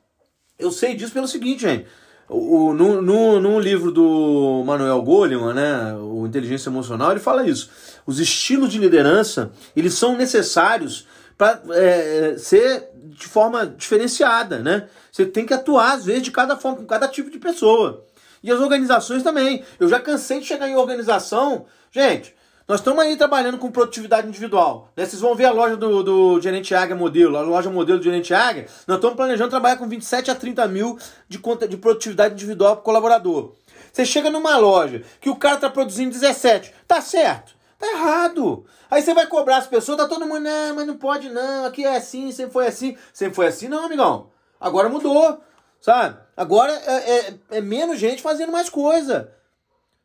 eu 0.57 0.71
sei 0.71 0.95
disso 0.95 1.13
pelo 1.13 1.27
seguinte, 1.27 1.63
gente. 1.63 1.85
o, 2.29 2.73
no, 2.73 3.03
no, 3.03 3.41
no 3.41 3.59
livro 3.59 3.91
do 3.91 4.63
Manuel 4.65 5.03
Goleman, 5.03 5.53
né, 5.53 5.97
o 5.97 6.25
Inteligência 6.25 6.69
Emocional, 6.69 7.11
ele 7.11 7.19
fala 7.19 7.45
isso. 7.45 7.69
Os 8.07 8.21
estilos 8.21 8.71
de 8.71 8.79
liderança, 8.79 9.51
eles 9.75 9.95
são 9.95 10.17
necessários 10.17 11.09
para 11.37 11.61
é, 11.71 12.37
ser 12.39 12.89
de 12.95 13.27
forma 13.27 13.67
diferenciada, 13.67 14.61
né? 14.61 14.89
Você 15.11 15.27
tem 15.27 15.45
que 15.45 15.53
atuar, 15.53 15.95
às 15.95 16.05
vezes, 16.05 16.23
de 16.23 16.31
cada 16.31 16.57
forma, 16.57 16.79
com 16.79 16.87
cada 16.87 17.09
tipo 17.09 17.33
de 17.33 17.41
pessoa. 17.41 18.07
E 18.45 18.53
as 18.53 18.61
organizações 18.61 19.25
também. 19.25 19.65
Eu 19.81 19.89
já 19.89 19.99
cansei 19.99 20.39
de 20.39 20.47
chegar 20.47 20.69
em 20.69 20.77
organização. 20.77 21.67
Gente, 21.91 22.33
nós 22.69 22.81
estamos 22.81 22.99
aí 23.01 23.17
trabalhando 23.17 23.59
com 23.59 23.71
produtividade 23.71 24.27
individual. 24.27 24.91
Né? 24.97 25.07
Vocês 25.07 25.23
vão 25.23 25.37
ver 25.37 25.45
a 25.45 25.53
loja 25.53 25.77
do, 25.77 26.03
do 26.03 26.41
Gerente 26.41 26.75
Águia 26.75 26.97
Modelo, 26.97 27.37
a 27.37 27.41
loja 27.43 27.71
modelo 27.71 27.99
do 27.99 28.05
Gerente 28.05 28.35
Águia. 28.35 28.67
Nós 28.89 28.97
estamos 28.97 29.17
planejando 29.17 29.51
trabalhar 29.51 29.77
com 29.77 29.89
27 29.89 30.33
a 30.33 30.35
30 30.35 30.67
mil 30.67 30.99
de, 31.29 31.39
conta, 31.39 31.69
de 31.69 31.77
produtividade 31.77 32.35
individual 32.35 32.75
para 32.75 32.85
colaborador. 32.85 33.55
Você 33.93 34.05
chega 34.05 34.31
numa 34.31 34.57
loja 34.59 35.05
que 35.21 35.31
o 35.31 35.37
cara 35.37 35.55
está 35.55 35.71
produzindo 35.71 36.11
17. 36.11 36.75
Tá 36.89 37.01
certo. 37.01 37.55
Tá 37.79 37.87
errado. 37.87 38.67
Aí 38.91 39.01
você 39.01 39.15
vai 39.15 39.29
cobrar 39.29 39.59
as 39.59 39.67
pessoas, 39.69 39.99
tá 39.99 40.09
todo 40.09 40.27
mundo, 40.27 40.41
não, 40.41 40.75
mas 40.75 40.87
não 40.87 40.97
pode 40.97 41.29
não, 41.29 41.67
aqui 41.67 41.85
é 41.85 41.97
assim, 41.97 42.33
sempre 42.33 42.53
foi 42.53 42.67
assim. 42.67 42.97
Sempre 43.13 43.37
foi 43.37 43.47
assim, 43.47 43.69
não, 43.69 43.85
amigão. 43.85 44.31
Agora 44.61 44.89
mudou, 44.89 45.41
sabe? 45.81 46.19
Agora 46.37 46.73
é, 46.73 47.19
é, 47.19 47.35
é 47.53 47.61
menos 47.61 47.99
gente 47.99 48.23
fazendo 48.23 48.51
mais 48.51 48.69
coisa, 48.69 49.33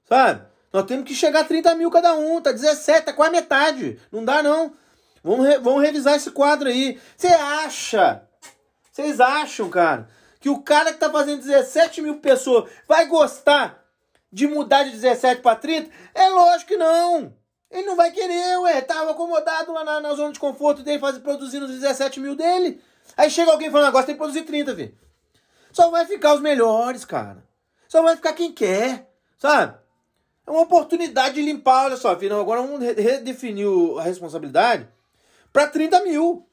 sabe? 0.07 0.50
Nós 0.71 0.85
temos 0.85 1.05
que 1.05 1.13
chegar 1.13 1.41
a 1.41 1.45
30 1.45 1.75
mil 1.75 1.91
cada 1.91 2.15
um, 2.15 2.41
tá 2.41 2.51
17, 2.51 3.05
tá 3.05 3.13
quase 3.13 3.31
metade. 3.31 3.99
Não 4.11 4.23
dá 4.23 4.41
não. 4.41 4.73
Vamos, 5.23 5.45
re, 5.45 5.57
vamos 5.59 5.81
revisar 5.81 6.15
esse 6.15 6.31
quadro 6.31 6.69
aí. 6.69 6.99
Você 7.15 7.27
acha, 7.27 8.23
vocês 8.91 9.19
acham, 9.19 9.69
cara, 9.69 10.07
que 10.39 10.49
o 10.49 10.61
cara 10.61 10.91
que 10.91 10.99
tá 10.99 11.09
fazendo 11.09 11.43
17 11.43 12.01
mil 12.01 12.17
pessoas 12.19 12.69
vai 12.87 13.05
gostar 13.05 13.83
de 14.31 14.47
mudar 14.47 14.83
de 14.83 14.91
17 14.91 15.41
para 15.41 15.55
30? 15.55 15.91
É 16.15 16.29
lógico 16.29 16.69
que 16.69 16.77
não. 16.77 17.33
Ele 17.69 17.87
não 17.87 17.95
vai 17.95 18.11
querer, 18.11 18.57
ué. 18.59 18.81
Tava 18.81 19.11
acomodado 19.11 19.71
lá 19.71 19.83
na, 19.83 20.01
na 20.01 20.13
zona 20.13 20.33
de 20.33 20.39
conforto 20.39 20.83
dele, 20.83 20.99
faz, 20.99 21.17
produzindo 21.17 21.65
os 21.65 21.71
17 21.71 22.19
mil 22.19 22.35
dele. 22.35 22.81
Aí 23.15 23.29
chega 23.29 23.51
alguém 23.51 23.69
falando, 23.69 23.87
agora 23.87 24.05
tem 24.05 24.15
que 24.15 24.19
produzir 24.19 24.43
30, 24.43 24.73
velho. 24.73 24.97
Só 25.71 25.89
vai 25.89 26.05
ficar 26.05 26.33
os 26.33 26.41
melhores, 26.41 27.05
cara. 27.05 27.43
Só 27.87 28.01
vai 28.01 28.15
ficar 28.15 28.33
quem 28.33 28.51
quer, 28.51 29.09
sabe? 29.37 29.80
É 30.45 30.51
uma 30.51 30.61
oportunidade 30.61 31.35
de 31.35 31.41
limpar, 31.41 31.85
olha 31.85 31.97
só, 31.97 32.17
filho. 32.17 32.39
Agora 32.39 32.61
vamos 32.61 32.79
redefinir 32.79 33.67
a 33.97 34.03
responsabilidade 34.03 34.87
para 35.51 35.67
30 35.67 36.03
mil. 36.03 36.47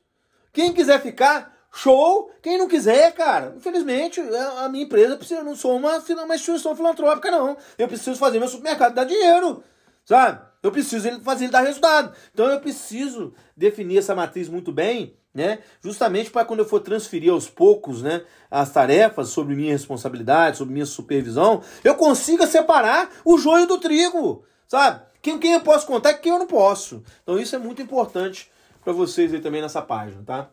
Quem 0.53 0.72
quiser 0.72 1.01
ficar, 1.01 1.57
show. 1.72 2.31
Quem 2.42 2.59
não 2.59 2.68
quiser, 2.68 3.12
cara, 3.12 3.55
infelizmente, 3.57 4.20
a 4.59 4.68
minha 4.68 4.85
empresa 4.85 5.16
precisa, 5.16 5.40
eu 5.40 5.44
não 5.44 5.57
sou 5.57 5.77
uma, 5.77 5.98
uma 5.98 6.35
instituição 6.35 6.74
filantrópica, 6.74 7.31
não. 7.31 7.57
Eu 7.77 7.88
preciso 7.88 8.16
fazer 8.16 8.38
meu 8.38 8.48
supermercado 8.48 8.94
dar 8.94 9.05
dinheiro, 9.05 9.62
sabe? 10.05 10.40
Eu 10.62 10.72
preciso 10.72 11.20
fazer 11.20 11.44
ele 11.44 11.53
dar 11.53 11.61
resultado. 11.61 12.14
Então 12.33 12.46
eu 12.46 12.61
preciso 12.61 13.35
definir 13.57 13.98
essa 13.98 14.14
matriz 14.14 14.48
muito 14.48 14.72
bem, 14.72 15.16
né? 15.34 15.60
Justamente 15.82 16.30
para 16.30 16.44
quando 16.44 16.60
eu 16.60 16.66
for 16.66 16.80
transferir 16.80 17.32
aos 17.32 17.48
poucos, 17.48 18.02
né, 18.02 18.22
as 18.50 18.72
tarefas 18.72 19.28
sobre 19.28 19.54
minha 19.54 19.72
responsabilidade, 19.72 20.56
sobre 20.56 20.72
minha 20.72 20.86
supervisão, 20.86 21.62
eu 21.84 21.94
consiga 21.94 22.46
separar 22.46 23.10
o 23.24 23.38
joio 23.38 23.66
do 23.66 23.78
trigo, 23.78 24.44
sabe? 24.66 25.02
Quem, 25.20 25.38
quem 25.38 25.52
eu 25.52 25.60
posso 25.60 25.86
contar 25.86 26.12
e 26.12 26.18
quem 26.18 26.32
eu 26.32 26.38
não 26.38 26.46
posso. 26.46 27.02
Então 27.22 27.38
isso 27.38 27.54
é 27.54 27.58
muito 27.58 27.82
importante 27.82 28.50
para 28.82 28.92
vocês 28.92 29.32
aí 29.34 29.40
também 29.40 29.60
nessa 29.60 29.82
página, 29.82 30.22
tá? 30.24 30.48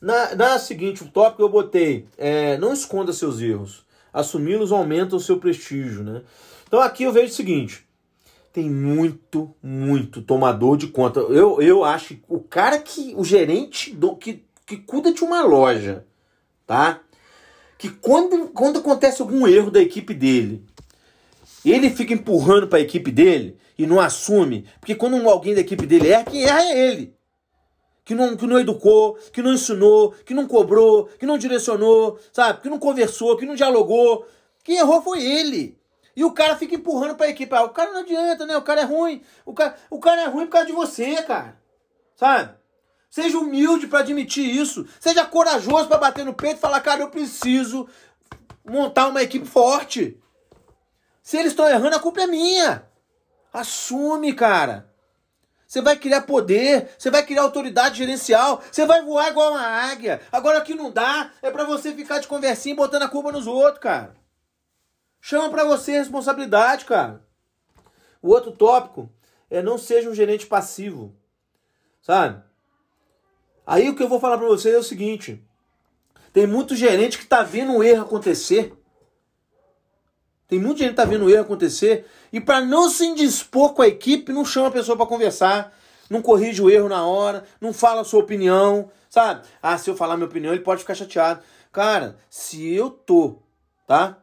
Na, 0.00 0.34
na 0.34 0.58
seguinte, 0.58 1.02
o 1.02 1.08
tópico 1.08 1.42
eu 1.42 1.48
botei, 1.48 2.08
é, 2.16 2.56
não 2.56 2.72
esconda 2.72 3.12
seus 3.12 3.40
erros. 3.40 3.84
Assumi-los 4.12 4.72
aumenta 4.72 5.14
o 5.14 5.20
seu 5.20 5.38
prestígio, 5.38 6.02
né? 6.02 6.22
Então 6.66 6.80
aqui 6.80 7.04
eu 7.04 7.12
vejo 7.12 7.32
o 7.32 7.36
seguinte, 7.36 7.86
tem 8.52 8.68
muito, 8.68 9.54
muito 9.62 10.22
tomador 10.22 10.76
de 10.76 10.88
conta. 10.88 11.20
Eu, 11.20 11.60
eu 11.62 11.84
acho 11.84 12.14
que 12.14 12.22
o 12.28 12.40
cara 12.40 12.78
que. 12.78 13.14
O 13.16 13.24
gerente 13.24 13.94
do, 13.94 14.16
que, 14.16 14.44
que 14.66 14.76
cuida 14.76 15.12
de 15.12 15.22
uma 15.22 15.42
loja, 15.42 16.04
tá? 16.66 17.00
Que 17.78 17.88
quando, 17.88 18.48
quando 18.48 18.80
acontece 18.80 19.22
algum 19.22 19.46
erro 19.46 19.70
da 19.70 19.80
equipe 19.80 20.12
dele, 20.12 20.64
ele 21.64 21.90
fica 21.90 22.12
empurrando 22.12 22.66
para 22.66 22.78
a 22.78 22.82
equipe 22.82 23.10
dele 23.10 23.56
e 23.78 23.86
não 23.86 24.00
assume. 24.00 24.66
Porque 24.80 24.94
quando 24.94 25.16
alguém 25.28 25.54
da 25.54 25.60
equipe 25.60 25.86
dele 25.86 26.08
erra, 26.08 26.24
quem 26.24 26.44
erra 26.44 26.62
é 26.62 26.88
ele. 26.90 27.14
Que 28.04 28.14
não, 28.14 28.36
que 28.36 28.46
não 28.46 28.58
educou, 28.58 29.16
que 29.32 29.40
não 29.40 29.52
ensinou, 29.52 30.12
que 30.26 30.34
não 30.34 30.46
cobrou, 30.46 31.06
que 31.18 31.24
não 31.24 31.38
direcionou, 31.38 32.18
sabe? 32.32 32.60
Que 32.60 32.68
não 32.68 32.78
conversou, 32.78 33.36
que 33.36 33.46
não 33.46 33.54
dialogou. 33.54 34.26
Quem 34.64 34.78
errou 34.78 35.00
foi 35.00 35.22
ele. 35.22 35.79
E 36.20 36.24
o 36.24 36.32
cara 36.32 36.54
fica 36.54 36.74
empurrando 36.74 37.14
pra 37.14 37.30
equipe. 37.30 37.54
Ah, 37.54 37.62
o 37.62 37.70
cara 37.70 37.92
não 37.92 38.00
adianta, 38.00 38.44
né? 38.44 38.54
O 38.54 38.60
cara 38.60 38.82
é 38.82 38.84
ruim. 38.84 39.22
O 39.46 39.54
cara, 39.54 39.74
o 39.88 39.98
cara 39.98 40.20
é 40.20 40.26
ruim 40.26 40.44
por 40.44 40.52
causa 40.52 40.66
de 40.66 40.72
você, 40.74 41.22
cara. 41.22 41.58
Sabe? 42.14 42.54
Seja 43.08 43.38
humilde 43.38 43.86
para 43.86 44.00
admitir 44.00 44.44
isso. 44.44 44.86
Seja 45.00 45.24
corajoso 45.24 45.88
para 45.88 45.96
bater 45.96 46.22
no 46.22 46.34
peito 46.34 46.58
e 46.58 46.60
falar, 46.60 46.82
cara, 46.82 47.00
eu 47.00 47.08
preciso 47.08 47.88
montar 48.62 49.08
uma 49.08 49.22
equipe 49.22 49.46
forte. 49.46 50.22
Se 51.22 51.38
eles 51.38 51.52
estão 51.52 51.66
errando, 51.66 51.96
a 51.96 52.00
culpa 52.00 52.20
é 52.20 52.26
minha. 52.26 52.84
Assume, 53.50 54.34
cara. 54.34 54.92
Você 55.66 55.80
vai 55.80 55.96
criar 55.96 56.20
poder, 56.20 56.90
você 56.98 57.10
vai 57.10 57.22
criar 57.22 57.44
autoridade 57.44 57.96
gerencial, 57.96 58.62
você 58.70 58.84
vai 58.84 59.00
voar 59.00 59.30
igual 59.30 59.52
uma 59.52 59.66
águia. 59.66 60.20
Agora 60.30 60.60
que 60.60 60.74
não 60.74 60.90
dá, 60.90 61.32
é 61.40 61.50
para 61.50 61.64
você 61.64 61.94
ficar 61.94 62.18
de 62.18 62.28
conversinha 62.28 62.76
botando 62.76 63.04
a 63.04 63.08
culpa 63.08 63.32
nos 63.32 63.46
outros, 63.46 63.78
cara. 63.78 64.19
Chama 65.20 65.50
para 65.50 65.64
você 65.64 65.92
responsabilidade, 65.92 66.84
cara. 66.84 67.22
O 68.22 68.28
outro 68.30 68.52
tópico 68.52 69.10
é 69.50 69.62
não 69.62 69.76
seja 69.76 70.08
um 70.08 70.14
gerente 70.14 70.46
passivo. 70.46 71.14
Sabe? 72.00 72.42
Aí 73.66 73.88
o 73.88 73.94
que 73.94 74.02
eu 74.02 74.08
vou 74.08 74.20
falar 74.20 74.38
para 74.38 74.46
vocês 74.46 74.74
é 74.74 74.78
o 74.78 74.82
seguinte: 74.82 75.42
tem 76.32 76.46
muito 76.46 76.74
gerente 76.74 77.18
que 77.18 77.26
tá 77.26 77.42
vendo 77.42 77.72
um 77.72 77.82
erro 77.82 78.02
acontecer. 78.02 78.72
Tem 80.48 80.58
muita 80.58 80.80
gente 80.80 80.90
que 80.90 80.96
tá 80.96 81.04
vendo 81.04 81.26
um 81.26 81.30
erro 81.30 81.42
acontecer 81.42 82.06
e 82.32 82.40
para 82.40 82.60
não 82.60 82.88
se 82.88 83.06
indispor 83.06 83.72
com 83.72 83.82
a 83.82 83.86
equipe, 83.86 84.32
não 84.32 84.44
chama 84.44 84.66
a 84.66 84.72
pessoa 84.72 84.96
para 84.96 85.06
conversar, 85.06 85.72
não 86.08 86.20
corrige 86.20 86.60
o 86.60 86.68
erro 86.68 86.88
na 86.88 87.06
hora, 87.06 87.44
não 87.60 87.72
fala 87.72 88.00
a 88.00 88.04
sua 88.04 88.18
opinião, 88.18 88.90
sabe? 89.08 89.46
Ah, 89.62 89.78
se 89.78 89.88
eu 89.88 89.96
falar 89.96 90.16
minha 90.16 90.26
opinião, 90.26 90.52
ele 90.52 90.64
pode 90.64 90.80
ficar 90.80 90.96
chateado. 90.96 91.40
Cara, 91.70 92.16
se 92.28 92.68
eu 92.74 92.90
tô, 92.90 93.38
tá? 93.86 94.18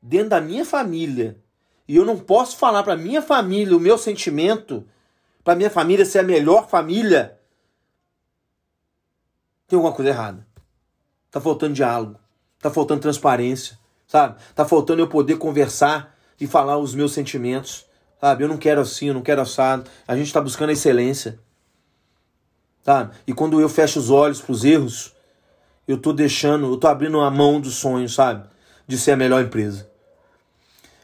Dentro 0.00 0.30
da 0.30 0.40
minha 0.40 0.64
família 0.64 1.38
e 1.88 1.96
eu 1.96 2.04
não 2.04 2.18
posso 2.18 2.56
falar 2.56 2.82
para 2.82 2.96
minha 2.96 3.22
família 3.22 3.76
o 3.76 3.80
meu 3.80 3.96
sentimento, 3.96 4.86
para 5.44 5.54
minha 5.54 5.70
família 5.70 6.04
ser 6.04 6.20
a 6.20 6.24
melhor 6.24 6.68
família, 6.68 7.38
tem 9.68 9.76
alguma 9.76 9.94
coisa 9.94 10.10
errada. 10.10 10.46
Tá 11.30 11.40
faltando 11.40 11.74
diálogo, 11.74 12.18
tá 12.60 12.70
faltando 12.70 13.00
transparência, 13.00 13.78
sabe? 14.06 14.40
Tá 14.54 14.64
faltando 14.64 15.02
eu 15.02 15.08
poder 15.08 15.36
conversar 15.38 16.16
e 16.40 16.46
falar 16.46 16.78
os 16.78 16.94
meus 16.94 17.12
sentimentos, 17.12 17.86
sabe? 18.20 18.44
Eu 18.44 18.48
não 18.48 18.56
quero 18.56 18.80
assim, 18.80 19.08
eu 19.08 19.14
não 19.14 19.22
quero 19.22 19.40
assado. 19.40 19.88
A 20.06 20.16
gente 20.16 20.32
tá 20.32 20.40
buscando 20.40 20.70
a 20.70 20.72
excelência. 20.72 21.38
Sabe? 22.82 23.16
E 23.26 23.32
quando 23.32 23.60
eu 23.60 23.68
fecho 23.68 23.98
os 23.98 24.10
olhos 24.10 24.40
para 24.40 24.52
os 24.52 24.64
erros, 24.64 25.12
eu 25.88 25.98
tô 25.98 26.12
deixando, 26.12 26.66
eu 26.66 26.76
tô 26.76 26.86
abrindo 26.86 27.20
a 27.20 27.30
mão 27.30 27.60
dos 27.60 27.74
sonhos, 27.74 28.14
sabe? 28.14 28.48
De 28.86 28.98
ser 28.98 29.12
a 29.12 29.16
melhor 29.16 29.42
empresa. 29.42 29.90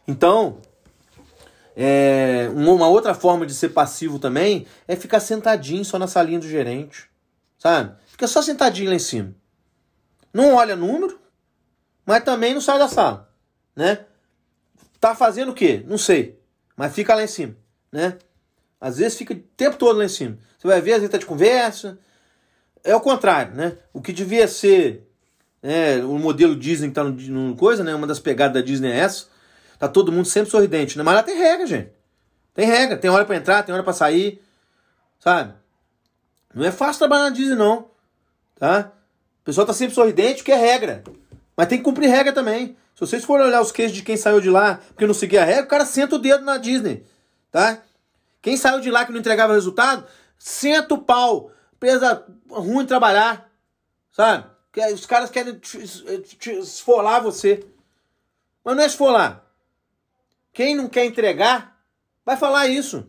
Então, 0.06 0.60
é, 1.76 2.50
uma 2.54 2.88
outra 2.88 3.14
forma 3.14 3.46
de 3.46 3.54
ser 3.54 3.70
passivo 3.70 4.18
também 4.18 4.66
é 4.86 4.94
ficar 4.94 5.20
sentadinho 5.20 5.84
só 5.84 5.98
na 5.98 6.06
salinha 6.06 6.38
do 6.38 6.48
gerente. 6.48 7.10
Sabe? 7.58 7.96
Fica 8.06 8.26
só 8.26 8.42
sentadinho 8.42 8.90
lá 8.90 8.96
em 8.96 9.00
cima. 9.00 9.34
Não 10.32 10.54
olha 10.54 10.76
número, 10.76 11.20
mas 12.04 12.24
também 12.24 12.54
não 12.54 12.60
sai 12.60 12.78
da 12.78 12.88
sala. 12.88 13.32
Né? 13.74 14.04
Tá 15.00 15.14
fazendo 15.14 15.52
o 15.52 15.54
quê? 15.54 15.84
Não 15.86 15.98
sei. 15.98 16.40
Mas 16.76 16.94
fica 16.94 17.14
lá 17.14 17.22
em 17.22 17.28
cima. 17.28 17.56
Né? 17.90 18.18
Às 18.80 18.98
vezes 18.98 19.16
fica 19.16 19.32
o 19.32 19.36
tempo 19.56 19.76
todo 19.76 19.98
lá 19.98 20.04
em 20.04 20.08
cima. 20.08 20.38
Você 20.58 20.66
vai 20.66 20.80
ver, 20.80 20.94
às 20.94 20.98
vezes 20.98 21.10
tá 21.12 21.18
de 21.18 21.26
conversa. 21.26 21.98
É 22.84 22.94
o 22.96 23.00
contrário, 23.00 23.54
né? 23.54 23.76
O 23.92 24.02
que 24.02 24.12
devia 24.12 24.48
ser 24.48 25.08
é, 25.62 25.98
o 26.04 26.18
modelo 26.18 26.56
Disney 26.56 26.88
que 26.88 26.94
tá 26.94 27.04
no, 27.04 27.12
no 27.12 27.56
coisa, 27.56 27.84
né? 27.84 27.94
Uma 27.94 28.06
das 28.06 28.18
pegadas 28.18 28.54
da 28.54 28.60
Disney 28.60 28.90
é 28.90 28.98
essa 28.98 29.32
Tá 29.82 29.88
todo 29.88 30.12
mundo 30.12 30.26
sempre 30.26 30.48
sorridente, 30.48 30.96
né? 30.96 31.02
Mas 31.02 31.12
lá 31.12 31.24
tem 31.24 31.36
regra, 31.36 31.66
gente. 31.66 31.90
Tem 32.54 32.64
regra, 32.64 32.96
tem 32.96 33.10
hora 33.10 33.24
para 33.24 33.34
entrar, 33.34 33.64
tem 33.64 33.74
hora 33.74 33.82
para 33.82 33.92
sair, 33.92 34.40
sabe? 35.18 35.54
Não 36.54 36.64
é 36.64 36.70
fácil 36.70 37.00
trabalhar 37.00 37.24
na 37.24 37.30
Disney, 37.30 37.56
não. 37.56 37.90
Tá? 38.54 38.92
O 39.40 39.44
pessoal 39.44 39.66
tá 39.66 39.72
sempre 39.72 39.92
sorridente, 39.92 40.44
que 40.44 40.52
é 40.52 40.56
regra. 40.56 41.02
Mas 41.56 41.66
tem 41.66 41.78
que 41.78 41.84
cumprir 41.84 42.08
regra 42.08 42.32
também. 42.32 42.76
Se 42.94 43.00
vocês 43.00 43.24
forem 43.24 43.44
olhar 43.44 43.60
os 43.60 43.72
queijos 43.72 43.96
de 43.96 44.04
quem 44.04 44.16
saiu 44.16 44.40
de 44.40 44.48
lá 44.50 44.78
porque 44.90 45.04
não 45.04 45.14
seguia 45.14 45.42
a 45.42 45.44
regra, 45.44 45.64
o 45.64 45.68
cara 45.68 45.84
senta 45.84 46.14
o 46.14 46.18
dedo 46.20 46.44
na 46.44 46.58
Disney. 46.58 47.04
Tá? 47.50 47.82
Quem 48.40 48.56
saiu 48.56 48.78
de 48.78 48.88
lá 48.88 49.04
que 49.04 49.10
não 49.10 49.18
entregava 49.18 49.52
resultado, 49.52 50.06
senta 50.38 50.94
o 50.94 50.98
pau. 50.98 51.50
Empresa 51.74 52.24
ruim 52.48 52.86
trabalhar. 52.86 53.50
Sabe? 54.12 54.44
Os 54.92 55.06
caras 55.06 55.30
querem 55.30 55.60
esfolar 56.60 57.22
você. 57.22 57.64
Mas 58.64 58.76
não 58.76 59.08
é 59.08 59.10
lá. 59.12 59.44
Quem 60.52 60.74
não 60.74 60.88
quer 60.88 61.04
entregar, 61.04 61.78
vai 62.24 62.36
falar 62.36 62.68
isso. 62.68 63.06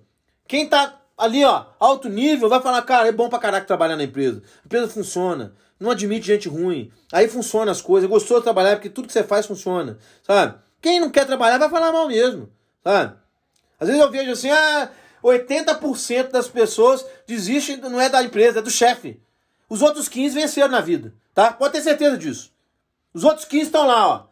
Quem 0.48 0.68
tá 0.68 1.02
ali, 1.18 1.44
ó, 1.44 1.66
alto 1.80 2.10
nível, 2.10 2.50
vai 2.50 2.62
falar, 2.62 2.82
cara, 2.82 3.08
é 3.08 3.12
bom 3.12 3.30
pra 3.30 3.40
caraca 3.40 3.68
trabalhar 3.68 3.96
na 3.96 4.04
empresa. 4.04 4.42
A 4.64 4.66
empresa 4.66 4.88
funciona, 4.88 5.54
não 5.80 5.92
admite 5.92 6.28
gente 6.28 6.50
ruim. 6.50 6.92
Aí 7.12 7.28
funciona 7.28 7.72
as 7.72 7.82
coisas, 7.82 8.10
gostou 8.10 8.38
de 8.38 8.44
trabalhar 8.44 8.76
porque 8.76 8.90
tudo 8.90 9.08
que 9.08 9.14
você 9.14 9.24
faz 9.24 9.46
funciona, 9.46 9.98
sabe? 10.22 10.58
Quem 10.82 11.00
não 11.00 11.10
quer 11.10 11.26
trabalhar 11.26 11.58
vai 11.58 11.70
falar 11.70 11.92
mal 11.92 12.08
mesmo, 12.08 12.50
sabe? 12.84 13.16
Às 13.80 13.88
vezes 13.88 14.02
eu 14.02 14.12
vejo 14.12 14.32
assim, 14.32 14.50
ah, 14.52 14.90
80% 15.24 16.30
das 16.30 16.48
pessoas 16.48 17.06
desistem, 17.26 17.78
não 17.78 18.00
é 18.00 18.10
da 18.10 18.24
empresa, 18.24 18.60
é 18.60 18.62
do 18.62 18.72
chefe. 18.72 19.22
Os 19.70 19.82
outros 19.82 20.08
15 20.08 20.36
venceram 20.36 20.70
na 20.70 20.82
vida, 20.82 21.14
tá? 21.34 21.52
Pode 21.54 21.74
ter 21.74 21.82
certeza 21.82 22.18
disso. 22.18 22.52
Os 23.14 23.24
outros 23.24 23.46
15 23.46 23.66
estão 23.66 23.88
lá, 23.88 24.08
ó. 24.08 24.26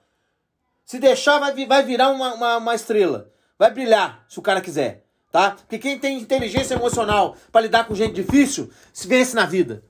Se 0.85 0.99
deixar, 0.99 1.39
vai, 1.39 1.65
vai 1.65 1.83
virar 1.83 2.09
uma, 2.09 2.33
uma, 2.33 2.57
uma 2.57 2.75
estrela. 2.75 3.31
Vai 3.57 3.71
brilhar, 3.71 4.25
se 4.27 4.39
o 4.39 4.41
cara 4.41 4.61
quiser 4.61 5.05
tá? 5.31 5.51
Porque 5.51 5.79
quem 5.79 5.97
tem 5.97 6.19
inteligência 6.19 6.75
emocional 6.75 7.37
para 7.51 7.61
lidar 7.61 7.85
com 7.85 7.95
gente 7.95 8.13
difícil, 8.13 8.69
se 8.91 9.07
vence 9.07 9.35
na 9.35 9.45
vida. 9.45 9.83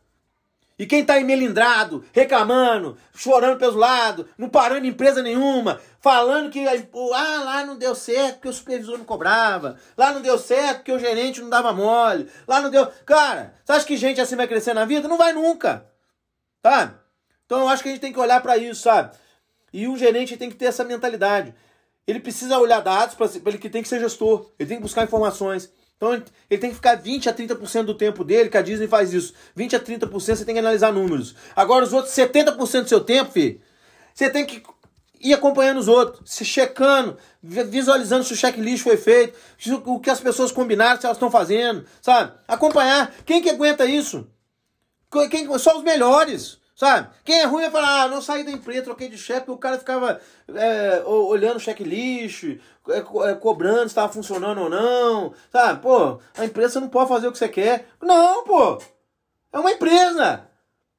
E 0.81 0.87
quem 0.87 1.05
tá 1.05 1.19
melindrado, 1.19 2.03
reclamando, 2.11 2.97
chorando 3.13 3.59
pelos 3.59 3.75
lados, 3.75 4.25
não 4.35 4.49
parando 4.49 4.83
em 4.83 4.89
empresa 4.89 5.21
nenhuma, 5.21 5.79
falando 5.99 6.49
que 6.49 6.65
ah, 6.67 7.43
lá 7.43 7.63
não 7.63 7.77
deu 7.77 7.93
certo 7.93 8.37
porque 8.37 8.47
o 8.47 8.53
supervisor 8.53 8.97
não 8.97 9.05
cobrava, 9.05 9.77
lá 9.95 10.11
não 10.11 10.23
deu 10.23 10.39
certo 10.39 10.77
porque 10.77 10.91
o 10.91 10.97
gerente 10.97 11.39
não 11.39 11.51
dava 11.51 11.71
mole, 11.71 12.27
lá 12.47 12.61
não 12.61 12.71
deu. 12.71 12.87
Cara, 13.05 13.53
você 13.63 13.73
acha 13.73 13.85
que 13.85 13.95
gente 13.95 14.19
assim 14.19 14.35
vai 14.35 14.47
crescer 14.47 14.73
na 14.73 14.83
vida? 14.83 15.07
Não 15.07 15.19
vai 15.19 15.33
nunca. 15.33 15.85
Tá? 16.63 16.95
Então 17.45 17.59
eu 17.59 17.67
acho 17.67 17.83
que 17.83 17.89
a 17.89 17.91
gente 17.91 18.01
tem 18.01 18.11
que 18.11 18.19
olhar 18.19 18.41
para 18.41 18.57
isso, 18.57 18.81
sabe? 18.81 19.15
E 19.71 19.87
o 19.87 19.95
gerente 19.95 20.35
tem 20.35 20.49
que 20.49 20.55
ter 20.55 20.65
essa 20.65 20.83
mentalidade. 20.83 21.53
Ele 22.07 22.19
precisa 22.19 22.57
olhar 22.57 22.79
dados 22.79 23.13
para 23.13 23.27
ele 23.45 23.59
que 23.59 23.69
tem 23.69 23.83
que 23.83 23.87
ser 23.87 23.99
gestor, 23.99 24.49
ele 24.57 24.67
tem 24.67 24.77
que 24.77 24.83
buscar 24.83 25.03
informações. 25.03 25.71
Então 26.01 26.13
ele 26.49 26.59
tem 26.59 26.71
que 26.71 26.75
ficar 26.75 26.95
20 26.95 27.29
a 27.29 27.33
30% 27.33 27.83
do 27.83 27.93
tempo 27.93 28.23
dele, 28.23 28.49
que 28.49 28.57
a 28.57 28.61
Disney 28.63 28.87
faz 28.87 29.13
isso. 29.13 29.35
20 29.55 29.75
a 29.75 29.79
30% 29.79 30.09
você 30.09 30.43
tem 30.43 30.55
que 30.55 30.59
analisar 30.59 30.91
números. 30.91 31.35
Agora 31.55 31.85
os 31.85 31.93
outros 31.93 32.11
70% 32.15 32.55
do 32.81 32.89
seu 32.89 33.01
tempo, 33.01 33.31
filho, 33.31 33.61
você 34.11 34.27
tem 34.27 34.43
que 34.43 34.63
ir 35.19 35.31
acompanhando 35.31 35.77
os 35.77 35.87
outros, 35.87 36.23
se 36.25 36.43
checando, 36.43 37.19
visualizando 37.43 38.23
se 38.23 38.33
o 38.33 38.35
checklist 38.35 38.83
foi 38.83 38.97
feito, 38.97 39.37
o 39.85 39.99
que 39.99 40.09
as 40.09 40.19
pessoas 40.19 40.51
combinaram, 40.51 40.99
se 40.99 41.05
elas 41.05 41.17
estão 41.17 41.29
fazendo, 41.29 41.85
sabe? 42.01 42.33
Acompanhar. 42.47 43.13
Quem 43.23 43.39
que 43.39 43.51
aguenta 43.51 43.85
isso? 43.85 44.27
Quem, 45.29 45.55
só 45.59 45.77
os 45.77 45.83
melhores. 45.83 46.57
Sabe? 46.81 47.09
Quem 47.23 47.41
é 47.41 47.43
ruim 47.43 47.61
vai 47.61 47.69
falar, 47.69 48.01
ah, 48.01 48.07
não 48.07 48.23
saí 48.23 48.43
da 48.43 48.49
empresa, 48.49 48.85
troquei 48.85 49.07
de 49.07 49.15
chefe, 49.15 49.51
o 49.51 49.55
cara 49.55 49.77
ficava 49.77 50.19
é, 50.47 51.03
olhando 51.05 51.57
o 51.57 51.59
checklist, 51.59 52.59
é, 52.89 52.97
é, 52.97 53.35
cobrando 53.35 53.81
se 53.81 53.89
estava 53.89 54.11
funcionando 54.11 54.61
ou 54.61 54.67
não. 54.67 55.31
Sabe? 55.51 55.79
Pô, 55.79 56.19
a 56.35 56.43
empresa 56.43 56.79
não 56.79 56.89
pode 56.89 57.07
fazer 57.07 57.27
o 57.27 57.31
que 57.31 57.37
você 57.37 57.47
quer. 57.47 57.87
Não, 58.01 58.43
pô! 58.45 58.81
É 59.53 59.59
uma 59.59 59.71
empresa! 59.71 60.49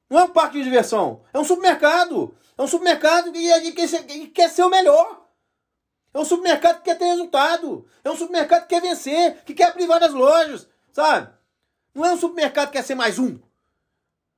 Não 0.09 0.19
é 0.19 0.23
um 0.23 0.29
parque 0.29 0.57
de 0.57 0.63
diversão, 0.63 1.21
é 1.33 1.37
um 1.37 1.43
supermercado. 1.43 2.33
É 2.57 2.61
um 2.61 2.67
supermercado 2.67 3.33
que, 3.33 3.71
que, 3.73 4.03
que 4.03 4.27
quer 4.27 4.49
ser 4.49 4.63
o 4.63 4.69
melhor. 4.69 5.25
É 6.13 6.17
um 6.17 6.23
supermercado 6.23 6.77
que 6.77 6.85
quer 6.85 6.97
ter 6.97 7.07
resultado. 7.07 7.85
É 8.05 8.09
um 8.09 8.15
supermercado 8.15 8.61
que 8.61 8.69
quer 8.69 8.81
vencer, 8.81 9.43
que 9.43 9.53
quer 9.53 9.65
abrir 9.65 9.87
várias 9.87 10.13
lojas, 10.13 10.65
sabe? 10.93 11.27
Não 11.93 12.05
é 12.05 12.13
um 12.13 12.17
supermercado 12.17 12.67
que 12.67 12.77
quer 12.77 12.85
ser 12.85 12.95
mais 12.95 13.19
um. 13.19 13.37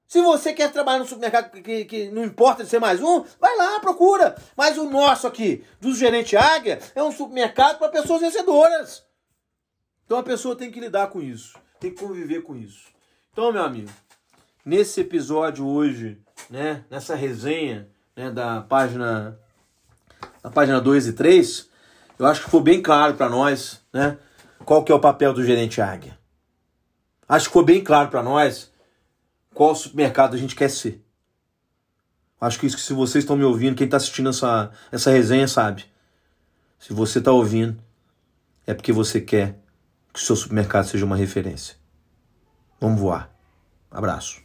Se 0.07 0.21
você 0.21 0.53
quer 0.53 0.71
trabalhar 0.71 0.99
no 0.99 1.05
supermercado 1.05 1.49
que, 1.61 1.85
que 1.85 2.11
não 2.11 2.23
importa 2.23 2.63
de 2.63 2.69
ser 2.69 2.79
mais 2.79 3.01
um, 3.01 3.23
vai 3.39 3.57
lá, 3.57 3.79
procura. 3.79 4.35
Mas 4.55 4.77
o 4.77 4.89
nosso 4.89 5.25
aqui, 5.25 5.63
do 5.81 5.93
gerente 5.93 6.37
Águia, 6.37 6.79
é 6.93 7.03
um 7.03 7.11
supermercado 7.11 7.79
para 7.79 7.89
pessoas 7.89 8.21
vencedoras. 8.21 9.03
Então 10.05 10.19
a 10.19 10.23
pessoa 10.23 10.55
tem 10.55 10.71
que 10.71 10.79
lidar 10.79 11.07
com 11.07 11.21
isso, 11.21 11.57
tem 11.79 11.91
que 11.91 11.99
conviver 11.99 12.41
com 12.43 12.55
isso. 12.55 12.93
Então, 13.31 13.51
meu 13.51 13.63
amigo, 13.63 13.89
nesse 14.63 15.01
episódio 15.01 15.65
hoje, 15.65 16.21
né, 16.49 16.85
nessa 16.89 17.15
resenha 17.15 17.89
né, 18.15 18.29
da 18.29 18.61
página 18.61 19.39
da 20.41 20.51
página 20.51 20.79
2 20.79 21.07
e 21.07 21.13
3, 21.13 21.69
eu 22.19 22.25
acho 22.27 22.41
que 22.41 22.45
ficou 22.45 22.61
bem 22.61 22.81
claro 22.81 23.15
para 23.15 23.27
nós, 23.27 23.81
né, 23.91 24.17
qual 24.63 24.83
que 24.83 24.91
é 24.91 24.95
o 24.95 24.99
papel 24.99 25.33
do 25.33 25.43
gerente 25.43 25.81
Águia. 25.81 26.17
Acho 27.27 27.45
que 27.45 27.49
ficou 27.49 27.65
bem 27.65 27.83
claro 27.83 28.09
para 28.09 28.21
nós 28.21 28.71
qual 29.55 29.73
supermercado 29.73 30.35
a 30.35 30.37
gente 30.37 30.53
quer 30.53 30.69
ser. 30.69 31.01
Acho 32.39 32.59
que 32.59 32.67
isso 32.67 32.75
que 32.75 32.83
se 32.83 32.93
vocês 32.93 33.23
estão 33.23 33.37
me 33.37 33.45
ouvindo, 33.45 33.75
quem 33.75 33.85
está 33.85 33.97
assistindo 33.97 34.29
essa, 34.29 34.69
essa 34.91 35.09
resenha 35.09 35.47
sabe. 35.47 35.85
Se 36.77 36.93
você 36.93 37.19
está 37.19 37.31
ouvindo, 37.31 37.81
é 38.67 38.73
porque 38.73 38.91
você 38.91 39.21
quer 39.21 39.57
que 40.13 40.19
o 40.19 40.21
seu 40.21 40.35
supermercado 40.35 40.85
seja 40.85 41.05
uma 41.05 41.15
referência. 41.15 41.77
Vamos 42.79 42.99
voar. 42.99 43.33
Abraço. 43.89 44.44